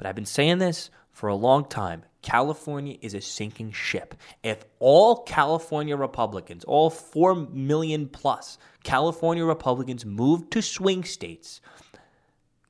but 0.03 0.09
I've 0.09 0.15
been 0.15 0.25
saying 0.25 0.57
this 0.57 0.89
for 1.13 1.29
a 1.29 1.35
long 1.35 1.63
time. 1.63 2.03
California 2.21 2.97
is 3.01 3.13
a 3.13 3.21
sinking 3.21 3.71
ship. 3.71 4.15
If 4.43 4.65
all 4.79 5.23
California 5.23 5.95
Republicans, 5.95 6.65
all 6.65 6.89
4 6.89 7.35
million 7.35 8.09
plus 8.09 8.57
California 8.83 9.45
Republicans 9.45 10.05
move 10.05 10.49
to 10.49 10.61
swing 10.61 11.05
states, 11.05 11.61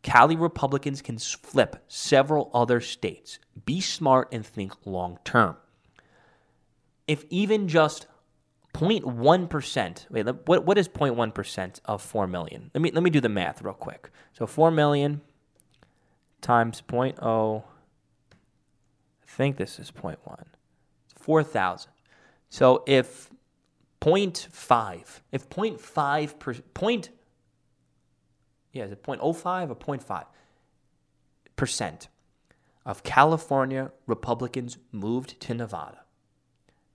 Cali 0.04 0.36
Republicans 0.36 1.02
can 1.02 1.18
flip 1.18 1.84
several 1.88 2.52
other 2.54 2.80
states. 2.80 3.40
Be 3.66 3.82
smart 3.82 4.28
and 4.32 4.46
think 4.46 4.86
long 4.86 5.18
term. 5.24 5.58
If 7.08 7.26
even 7.32 7.68
just 7.68 8.06
0.1%, 8.76 10.12
wait, 10.12 10.28
what, 10.46 10.66
what 10.68 10.78
is 10.78 10.88
0.1% 10.88 11.80
of 11.86 12.04
4 12.04 12.28
million? 12.28 12.70
Let 12.76 12.82
me, 12.84 12.92
let 12.92 13.02
me 13.02 13.10
do 13.10 13.22
the 13.22 13.28
math 13.28 13.64
real 13.64 13.74
quick. 13.74 14.12
So 14.34 14.46
4 14.46 14.70
million 14.70 15.22
times 16.44 16.84
0.0. 16.88 17.64
I 17.64 18.36
think 19.26 19.58
this 19.58 19.80
is 19.80 19.90
0.1. 19.90 20.18
4,000. 21.20 21.92
So 22.50 22.84
if 22.86 23.32
0.5, 24.02 25.22
if 25.32 25.50
0.5 25.50 26.40
per, 26.40 26.54
point, 26.76 27.10
yeah, 28.72 28.84
is 28.84 28.92
it 28.92 29.02
0.05 29.02 29.70
or 29.70 29.76
0.5? 29.76 30.26
percent 31.56 32.10
of 32.86 33.04
California 33.04 33.92
Republicans 34.08 34.78
moved 34.92 35.40
to 35.42 35.54
Nevada, 35.54 36.00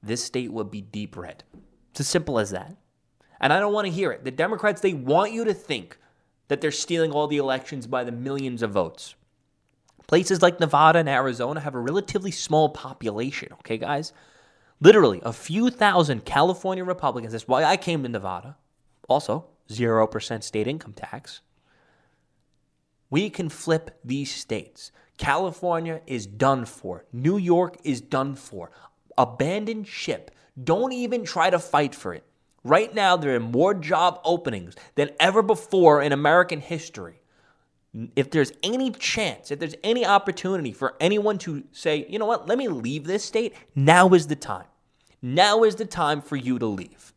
this 0.03 0.23
state 0.23 0.53
would 0.53 0.71
be 0.71 0.81
deep 0.81 1.17
red. 1.17 1.45
It's 1.91 2.01
as 2.01 2.09
simple 2.09 2.39
as 2.39 2.51
that. 2.51 2.77
And 3.41 3.53
I 3.53 3.61
don't 3.61 3.73
want 3.73 3.87
to 3.87 3.93
hear 3.93 4.11
it. 4.11 4.25
The 4.25 4.31
Democrats, 4.31 4.81
they 4.81 4.93
want 4.93 5.33
you 5.33 5.45
to 5.45 5.55
think 5.55 5.97
that 6.49 6.61
they're 6.61 6.71
stealing 6.71 7.13
all 7.13 7.27
the 7.27 7.37
elections 7.37 7.87
by 7.87 8.05
the 8.05 8.13
millions 8.13 8.63
of 8.63 8.73
votes. 8.73 9.15
Places 10.09 10.41
like 10.41 10.59
Nevada 10.59 10.99
and 10.99 11.09
Arizona 11.09 11.61
have 11.61 11.75
a 11.75 11.81
relatively 11.81 12.31
small 12.31 12.71
population, 12.71 13.53
okay, 13.61 13.77
guys? 13.77 14.15
Literally 14.81 15.21
a 15.23 15.35
few 15.35 15.69
thousand 15.69 16.25
California 16.25 16.83
Republicans. 16.83 17.33
That's 17.33 17.47
why 17.47 17.63
I 17.63 17.77
came 17.77 18.03
to 18.03 18.09
Nevada. 18.09 18.57
Also, 19.07 19.47
0% 19.69 20.43
state 20.43 20.67
income 20.67 20.95
tax. 20.95 21.43
We 23.11 23.29
can 23.29 23.51
flip 23.51 23.99
these 24.03 24.35
states. 24.35 24.93
California 25.19 26.01
is 26.07 26.27
done 26.27 26.65
for. 26.65 27.05
New 27.13 27.37
York 27.37 27.77
is 27.85 28.01
done 28.01 28.35
for. 28.35 28.71
Abandon 29.19 29.85
ship. 29.85 30.31
Don't 30.63 30.93
even 30.93 31.25
try 31.25 31.51
to 31.51 31.59
fight 31.59 31.95
for 31.95 32.15
it. 32.15 32.25
Right 32.65 32.95
now, 32.95 33.17
there 33.17 33.35
are 33.35 33.41
more 33.41 33.75
job 33.75 34.21
openings 34.25 34.75
than 34.95 35.11
ever 35.21 35.43
before 35.43 36.01
in 36.01 36.13
American 36.13 36.61
history. 36.61 37.21
If 38.15 38.31
there's 38.31 38.53
any 38.63 38.91
chance, 38.91 39.51
if 39.51 39.59
there's 39.59 39.75
any 39.83 40.05
opportunity 40.05 40.73
for 40.73 40.95
anyone 41.01 41.39
to 41.39 41.65
say, 41.73 42.07
you 42.09 42.19
know 42.19 42.27
what, 42.27 42.47
let 42.47 42.59
me 42.59 42.69
leave 42.69 43.05
this 43.05 43.25
state, 43.25 43.55
now 43.75 44.11
is 44.11 44.27
the 44.27 44.37
time. 44.37 44.67
Now 45.23 45.65
is 45.65 45.77
the 45.77 45.87
time 45.87 46.21
for 46.21 46.37
you 46.37 46.59
to 46.59 46.67
leave. 46.67 47.13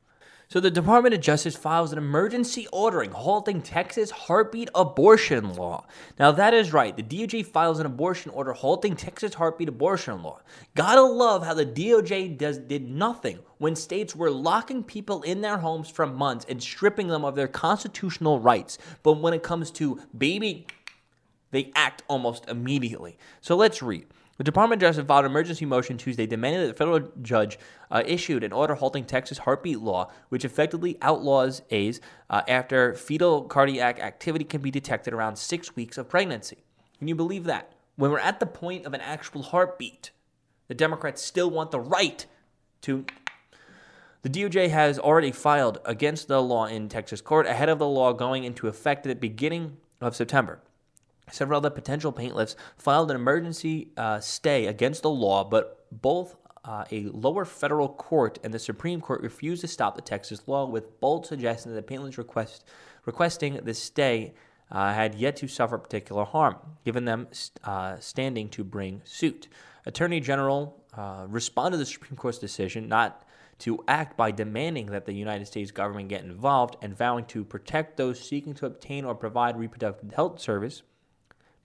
So 0.52 0.60
the 0.60 0.70
Department 0.70 1.16
of 1.16 1.22
Justice 1.22 1.56
files 1.56 1.94
an 1.94 1.98
emergency 1.98 2.68
ordering 2.74 3.12
halting 3.12 3.62
Texas 3.62 4.12
heartbeat 4.12 4.68
abortion 4.76 5.56
law. 5.56 5.86
Now 6.20 6.34
that 6.34 6.54
is 6.54 6.74
right. 6.74 6.94
The 6.94 7.04
DOJ 7.04 7.46
files 7.46 7.80
an 7.80 7.86
abortion 7.86 8.34
order 8.34 8.52
halting 8.52 8.98
Texas 8.98 9.36
heartbeat 9.36 9.70
abortion 9.70 10.22
law. 10.22 10.42
Gotta 10.76 11.04
love 11.04 11.46
how 11.46 11.54
the 11.54 11.66
DOJ 11.66 12.38
does 12.38 12.58
did 12.58 12.90
nothing 12.90 13.40
when 13.60 13.78
states 13.78 14.14
were 14.14 14.30
locking 14.30 14.84
people 14.84 15.22
in 15.22 15.40
their 15.40 15.60
homes 15.60 15.90
for 15.90 16.06
months 16.06 16.46
and 16.50 16.62
stripping 16.62 17.08
them 17.08 17.24
of 17.24 17.36
their 17.36 17.48
constitutional 17.48 18.42
rights. 18.42 18.78
But 19.04 19.22
when 19.22 19.34
it 19.34 19.44
comes 19.44 19.72
to 19.72 20.02
baby, 20.18 20.68
they 21.52 21.72
act 21.76 22.04
almost 22.10 22.50
immediately. 22.50 23.18
So 23.40 23.56
let's 23.56 23.82
read. 23.82 24.06
The 24.41 24.45
Department 24.45 24.82
of 24.82 24.88
Justice 24.88 25.06
filed 25.06 25.25
an 25.25 25.30
emergency 25.30 25.67
motion 25.67 25.99
Tuesday 25.99 26.25
demanding 26.25 26.62
that 26.62 26.67
the 26.69 26.73
federal 26.73 27.12
judge 27.21 27.60
uh, 27.91 28.01
issued 28.04 28.43
an 28.43 28.51
order 28.51 28.73
halting 28.73 29.06
Texas 29.06 29.38
heartbeat 29.38 29.80
law, 29.80 30.10
which 30.30 30.43
effectively 30.43 30.97
outlaws 30.99 31.62
A's 31.69 32.01
uh, 32.27 32.41
after 32.47 32.95
fetal 32.95 33.43
cardiac 33.43 33.99
activity 33.99 34.43
can 34.43 34.60
be 34.60 34.71
detected 34.71 35.13
around 35.13 35.36
six 35.36 35.75
weeks 35.75 35.95
of 35.95 36.10
pregnancy. 36.10 36.63
Can 36.97 37.08
you 37.08 37.13
believe 37.13 37.43
that? 37.43 37.73
When 37.97 38.10
we're 38.10 38.17
at 38.17 38.39
the 38.39 38.47
point 38.47 38.88
of 38.88 38.95
an 38.95 39.01
actual 39.01 39.43
heartbeat, 39.43 40.10
the 40.69 40.73
Democrats 40.73 41.21
still 41.21 41.51
want 41.51 41.69
the 41.69 41.80
right 41.80 42.25
to. 42.82 43.06
The 44.23 44.30
DOJ 44.30 44.71
has 44.71 44.97
already 44.97 45.32
filed 45.32 45.77
against 45.86 46.27
the 46.27 46.41
law 46.41 46.65
in 46.65 46.89
Texas 46.89 47.21
court 47.21 47.45
ahead 47.45 47.69
of 47.69 47.77
the 47.77 47.88
law 47.88 48.12
going 48.12 48.43
into 48.43 48.67
effect 48.67 49.06
at 49.06 49.10
the 49.10 49.15
beginning 49.19 49.77
of 50.01 50.15
September. 50.15 50.62
Several 51.32 51.58
other 51.58 51.70
potential 51.70 52.12
plaintiffs 52.12 52.56
filed 52.78 53.10
an 53.10 53.15
emergency 53.15 53.89
uh, 53.98 54.20
stay 54.20 54.67
against 54.67 55.02
the 55.02 55.10
law, 55.10 55.44
but 55.44 55.86
both 55.91 56.36
uh, 56.63 56.86
a 56.91 57.06
lower 57.06 57.46
federal 57.46 57.89
court 57.89 58.38
and 58.44 58.54
the 58.54 58.60
Supreme 58.60 59.02
Court 59.02 59.22
refused 59.22 59.62
to 59.62 59.67
stop 59.67 59.96
the 59.96 60.02
Texas 60.02 60.48
law, 60.48 60.65
with 60.65 61.00
both 61.00 61.26
suggesting 61.26 61.72
that 61.72 61.76
the 61.76 61.84
plaintiffs 61.84 62.17
request, 62.17 62.65
requesting 63.06 63.60
the 63.63 63.74
stay 63.74 64.34
uh, 64.72 64.94
had 64.94 65.15
yet 65.15 65.36
to 65.38 65.48
suffer 65.48 65.78
particular 65.78 66.24
harm, 66.24 66.56
giving 66.86 67.06
them 67.06 67.28
uh, 67.63 67.98
standing 68.00 68.48
to 68.50 68.63
bring 68.63 69.02
suit. 69.04 69.48
Attorney 69.86 70.20
General 70.20 70.82
uh, 70.96 71.26
responded 71.28 71.78
to 71.78 71.80
the 71.80 71.86
Supreme 71.86 72.15
Court's 72.15 72.38
decision 72.38 72.88
not 72.88 73.26
to 73.60 73.84
act 73.88 74.17
by 74.17 74.32
demanding 74.32 74.88
that 74.88 75.06
the 75.06 75.13
United 75.13 75.46
States 75.46 75.72
government 75.72 76.10
get 76.10 76.24
involved 76.24 76.76
and 76.82 76.98
vowing 76.98 77.26
to 77.26 77.44
protect 77.44 77.98
those 77.98 78.20
seeking 78.20 78.54
to 78.56 78.65
obtain 78.65 79.06
or 79.06 79.13
provide 79.13 79.58
reproductive 79.58 80.13
health 80.13 80.39
service 80.39 80.84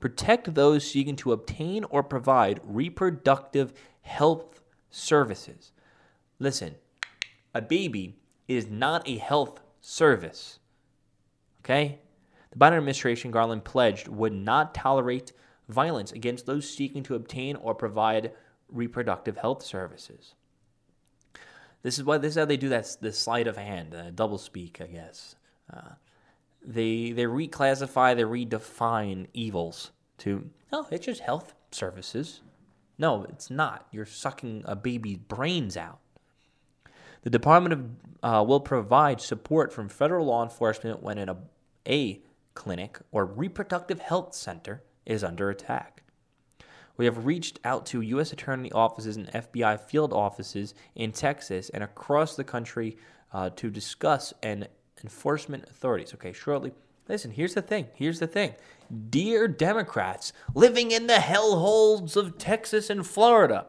protect 0.00 0.54
those 0.54 0.88
seeking 0.88 1.16
to 1.16 1.32
obtain 1.32 1.84
or 1.84 2.02
provide 2.02 2.60
reproductive 2.64 3.72
health 4.02 4.60
services. 4.90 5.72
Listen, 6.38 6.76
a 7.54 7.62
baby 7.62 8.18
is 8.48 8.68
not 8.68 9.08
a 9.08 9.16
health 9.16 9.60
service. 9.80 10.58
Okay? 11.60 12.00
The 12.50 12.58
Biden 12.58 12.76
administration, 12.76 13.30
Garland 13.30 13.64
pledged, 13.64 14.08
would 14.08 14.32
not 14.32 14.74
tolerate 14.74 15.32
violence 15.68 16.12
against 16.12 16.46
those 16.46 16.68
seeking 16.68 17.02
to 17.04 17.14
obtain 17.14 17.56
or 17.56 17.74
provide 17.74 18.32
reproductive 18.68 19.36
health 19.36 19.62
services. 19.62 20.34
This 21.82 21.98
is 21.98 22.04
why 22.04 22.18
this 22.18 22.30
is 22.30 22.36
how 22.36 22.44
they 22.44 22.56
do 22.56 22.68
that 22.70 22.96
the 23.00 23.12
sleight 23.12 23.46
of 23.46 23.56
hand, 23.56 23.94
uh, 23.94 24.10
double 24.10 24.38
speak, 24.38 24.80
I 24.80 24.86
guess. 24.86 25.36
Uh, 25.72 25.92
they 26.66 27.12
they 27.12 27.24
reclassify, 27.24 28.16
they 28.16 28.22
redefine 28.22 29.28
evils 29.32 29.92
to 30.18 30.50
oh, 30.72 30.86
it's 30.90 31.06
just 31.06 31.20
health 31.20 31.54
services. 31.70 32.40
No, 32.98 33.24
it's 33.24 33.50
not. 33.50 33.86
You're 33.92 34.06
sucking 34.06 34.62
a 34.64 34.74
baby's 34.74 35.18
brains 35.18 35.76
out. 35.76 36.00
The 37.22 37.30
department 37.30 37.72
of, 37.72 37.90
uh, 38.22 38.44
will 38.44 38.60
provide 38.60 39.20
support 39.20 39.72
from 39.72 39.88
federal 39.88 40.26
law 40.26 40.42
enforcement 40.42 41.02
when 41.02 41.18
an, 41.18 41.28
a, 41.28 41.36
a 41.86 42.22
clinic 42.54 42.98
or 43.12 43.26
reproductive 43.26 44.00
health 44.00 44.34
center 44.34 44.82
is 45.04 45.22
under 45.22 45.50
attack. 45.50 46.02
We 46.96 47.04
have 47.04 47.26
reached 47.26 47.60
out 47.64 47.84
to 47.86 48.00
U.S. 48.00 48.32
attorney 48.32 48.72
offices 48.72 49.16
and 49.16 49.30
FBI 49.30 49.80
field 49.80 50.12
offices 50.12 50.74
in 50.94 51.12
Texas 51.12 51.68
and 51.68 51.84
across 51.84 52.36
the 52.36 52.44
country 52.44 52.96
uh, 53.32 53.50
to 53.56 53.70
discuss 53.70 54.32
and 54.42 54.68
enforcement 55.02 55.64
authorities. 55.68 56.14
Okay, 56.14 56.32
shortly. 56.32 56.72
Listen, 57.08 57.30
here's 57.30 57.54
the 57.54 57.62
thing. 57.62 57.86
Here's 57.94 58.18
the 58.18 58.26
thing. 58.26 58.54
Dear 59.10 59.48
Democrats 59.48 60.32
living 60.54 60.90
in 60.90 61.06
the 61.06 61.14
hellholes 61.14 62.16
of 62.16 62.38
Texas 62.38 62.90
and 62.90 63.06
Florida, 63.06 63.66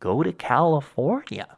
go 0.00 0.22
to 0.22 0.32
California. 0.32 1.56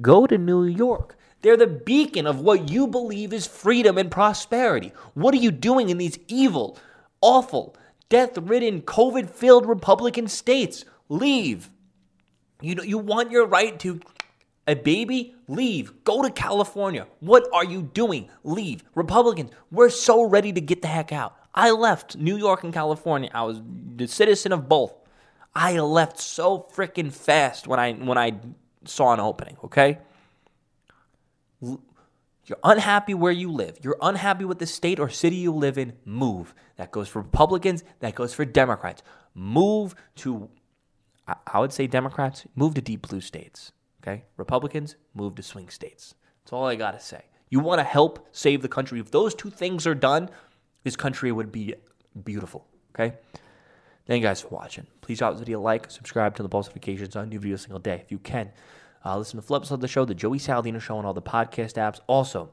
Go 0.00 0.26
to 0.26 0.38
New 0.38 0.64
York. 0.64 1.16
They're 1.42 1.56
the 1.56 1.66
beacon 1.66 2.26
of 2.26 2.40
what 2.40 2.70
you 2.70 2.86
believe 2.86 3.32
is 3.32 3.46
freedom 3.46 3.98
and 3.98 4.10
prosperity. 4.10 4.92
What 5.12 5.34
are 5.34 5.38
you 5.38 5.50
doing 5.50 5.90
in 5.90 5.98
these 5.98 6.18
evil, 6.26 6.78
awful, 7.20 7.76
death 8.08 8.38
ridden, 8.38 8.82
COVID 8.82 9.28
filled 9.30 9.66
Republican 9.66 10.26
states? 10.26 10.84
Leave. 11.08 11.70
You, 12.60 12.74
know, 12.74 12.82
you 12.82 12.98
want 12.98 13.30
your 13.30 13.46
right 13.46 13.78
to 13.80 14.00
a 14.66 14.74
baby? 14.74 15.34
Leave. 15.48 16.04
Go 16.04 16.22
to 16.22 16.30
California. 16.30 17.06
What 17.20 17.48
are 17.52 17.64
you 17.64 17.82
doing? 17.82 18.30
Leave. 18.42 18.82
Republicans, 18.94 19.50
we're 19.70 19.90
so 19.90 20.22
ready 20.22 20.52
to 20.52 20.60
get 20.60 20.82
the 20.82 20.88
heck 20.88 21.12
out. 21.12 21.36
I 21.54 21.70
left 21.70 22.16
New 22.16 22.36
York 22.36 22.64
and 22.64 22.72
California. 22.72 23.30
I 23.32 23.44
was 23.44 23.60
the 23.96 24.08
citizen 24.08 24.52
of 24.52 24.68
both. 24.68 24.94
I 25.54 25.78
left 25.78 26.18
so 26.18 26.66
freaking 26.74 27.12
fast 27.12 27.68
when 27.68 27.78
I 27.78 27.92
when 27.92 28.18
I 28.18 28.32
saw 28.84 29.12
an 29.12 29.20
opening, 29.20 29.56
okay? 29.64 29.98
You're 31.60 32.58
unhappy 32.62 33.14
where 33.14 33.32
you 33.32 33.50
live. 33.50 33.78
You're 33.82 33.96
unhappy 34.02 34.44
with 34.44 34.58
the 34.58 34.66
state 34.66 34.98
or 34.98 35.08
city 35.08 35.36
you 35.36 35.52
live 35.52 35.78
in. 35.78 35.94
Move. 36.04 36.54
That 36.76 36.90
goes 36.90 37.08
for 37.08 37.22
Republicans. 37.22 37.84
That 38.00 38.14
goes 38.14 38.34
for 38.34 38.44
Democrats. 38.44 39.02
Move 39.34 39.94
to, 40.16 40.50
I 41.46 41.60
would 41.60 41.72
say 41.72 41.86
Democrats, 41.86 42.44
move 42.54 42.74
to 42.74 42.80
deep 42.80 43.08
blue 43.08 43.20
states. 43.20 43.72
Okay? 44.06 44.24
Republicans, 44.36 44.96
move 45.14 45.34
to 45.36 45.42
swing 45.42 45.70
states. 45.70 46.14
That's 46.44 46.52
all 46.52 46.66
I 46.66 46.74
got 46.74 46.92
to 46.92 47.00
say. 47.00 47.22
You 47.48 47.60
want 47.60 47.78
to 47.78 47.84
help 47.84 48.28
save 48.32 48.60
the 48.62 48.68
country. 48.68 49.00
If 49.00 49.10
those 49.10 49.34
two 49.34 49.50
things 49.50 49.86
are 49.86 49.94
done, 49.94 50.28
this 50.82 50.96
country 50.96 51.32
would 51.32 51.50
be 51.50 51.74
beautiful. 52.22 52.66
Okay? 52.94 53.16
Thank 54.06 54.20
you 54.20 54.28
guys 54.28 54.42
for 54.42 54.48
watching. 54.48 54.86
Please 55.00 55.18
drop 55.18 55.32
this 55.32 55.40
video 55.40 55.58
a 55.58 55.62
like, 55.62 55.90
subscribe 55.90 56.36
to 56.36 56.42
the 56.42 56.48
post 56.48 56.68
notifications 56.68 57.16
on 57.16 57.30
new 57.30 57.40
videos 57.40 57.60
single 57.60 57.78
day 57.78 58.00
if 58.04 58.12
you 58.12 58.18
can. 58.18 58.50
Uh, 59.04 59.18
listen 59.18 59.32
to 59.32 59.42
the 59.42 59.46
flips 59.46 59.70
of 59.70 59.80
the 59.80 59.88
show, 59.88 60.04
the 60.04 60.14
Joey 60.14 60.38
Saladino 60.38 60.80
Show, 60.80 60.96
on 60.96 61.06
all 61.06 61.14
the 61.14 61.22
podcast 61.22 61.74
apps. 61.74 62.00
Also, 62.06 62.50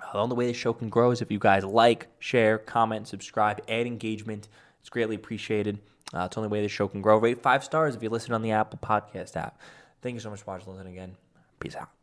uh, 0.00 0.12
the 0.12 0.18
only 0.18 0.36
way 0.36 0.46
the 0.46 0.52
show 0.52 0.72
can 0.72 0.88
grow 0.88 1.10
is 1.10 1.20
if 1.20 1.30
you 1.30 1.38
guys 1.38 1.64
like, 1.64 2.08
share, 2.18 2.58
comment, 2.58 3.08
subscribe, 3.08 3.60
add 3.68 3.86
engagement. 3.86 4.48
It's 4.80 4.88
greatly 4.88 5.16
appreciated. 5.16 5.78
Uh, 6.14 6.24
it's 6.24 6.34
the 6.34 6.40
only 6.40 6.50
way 6.50 6.62
the 6.62 6.68
show 6.68 6.88
can 6.88 7.02
grow. 7.02 7.18
Rate 7.18 7.42
five 7.42 7.64
stars 7.64 7.96
if 7.96 8.02
you 8.02 8.10
listen 8.10 8.32
on 8.32 8.42
the 8.42 8.52
Apple 8.52 8.78
Podcast 8.82 9.36
app. 9.36 9.60
Thank 10.02 10.14
you 10.14 10.20
so 10.20 10.30
much 10.30 10.42
for 10.42 10.52
watching. 10.52 10.72
Listen 10.72 10.86
again. 10.86 11.16
Peace 11.60 11.76
out. 11.76 11.97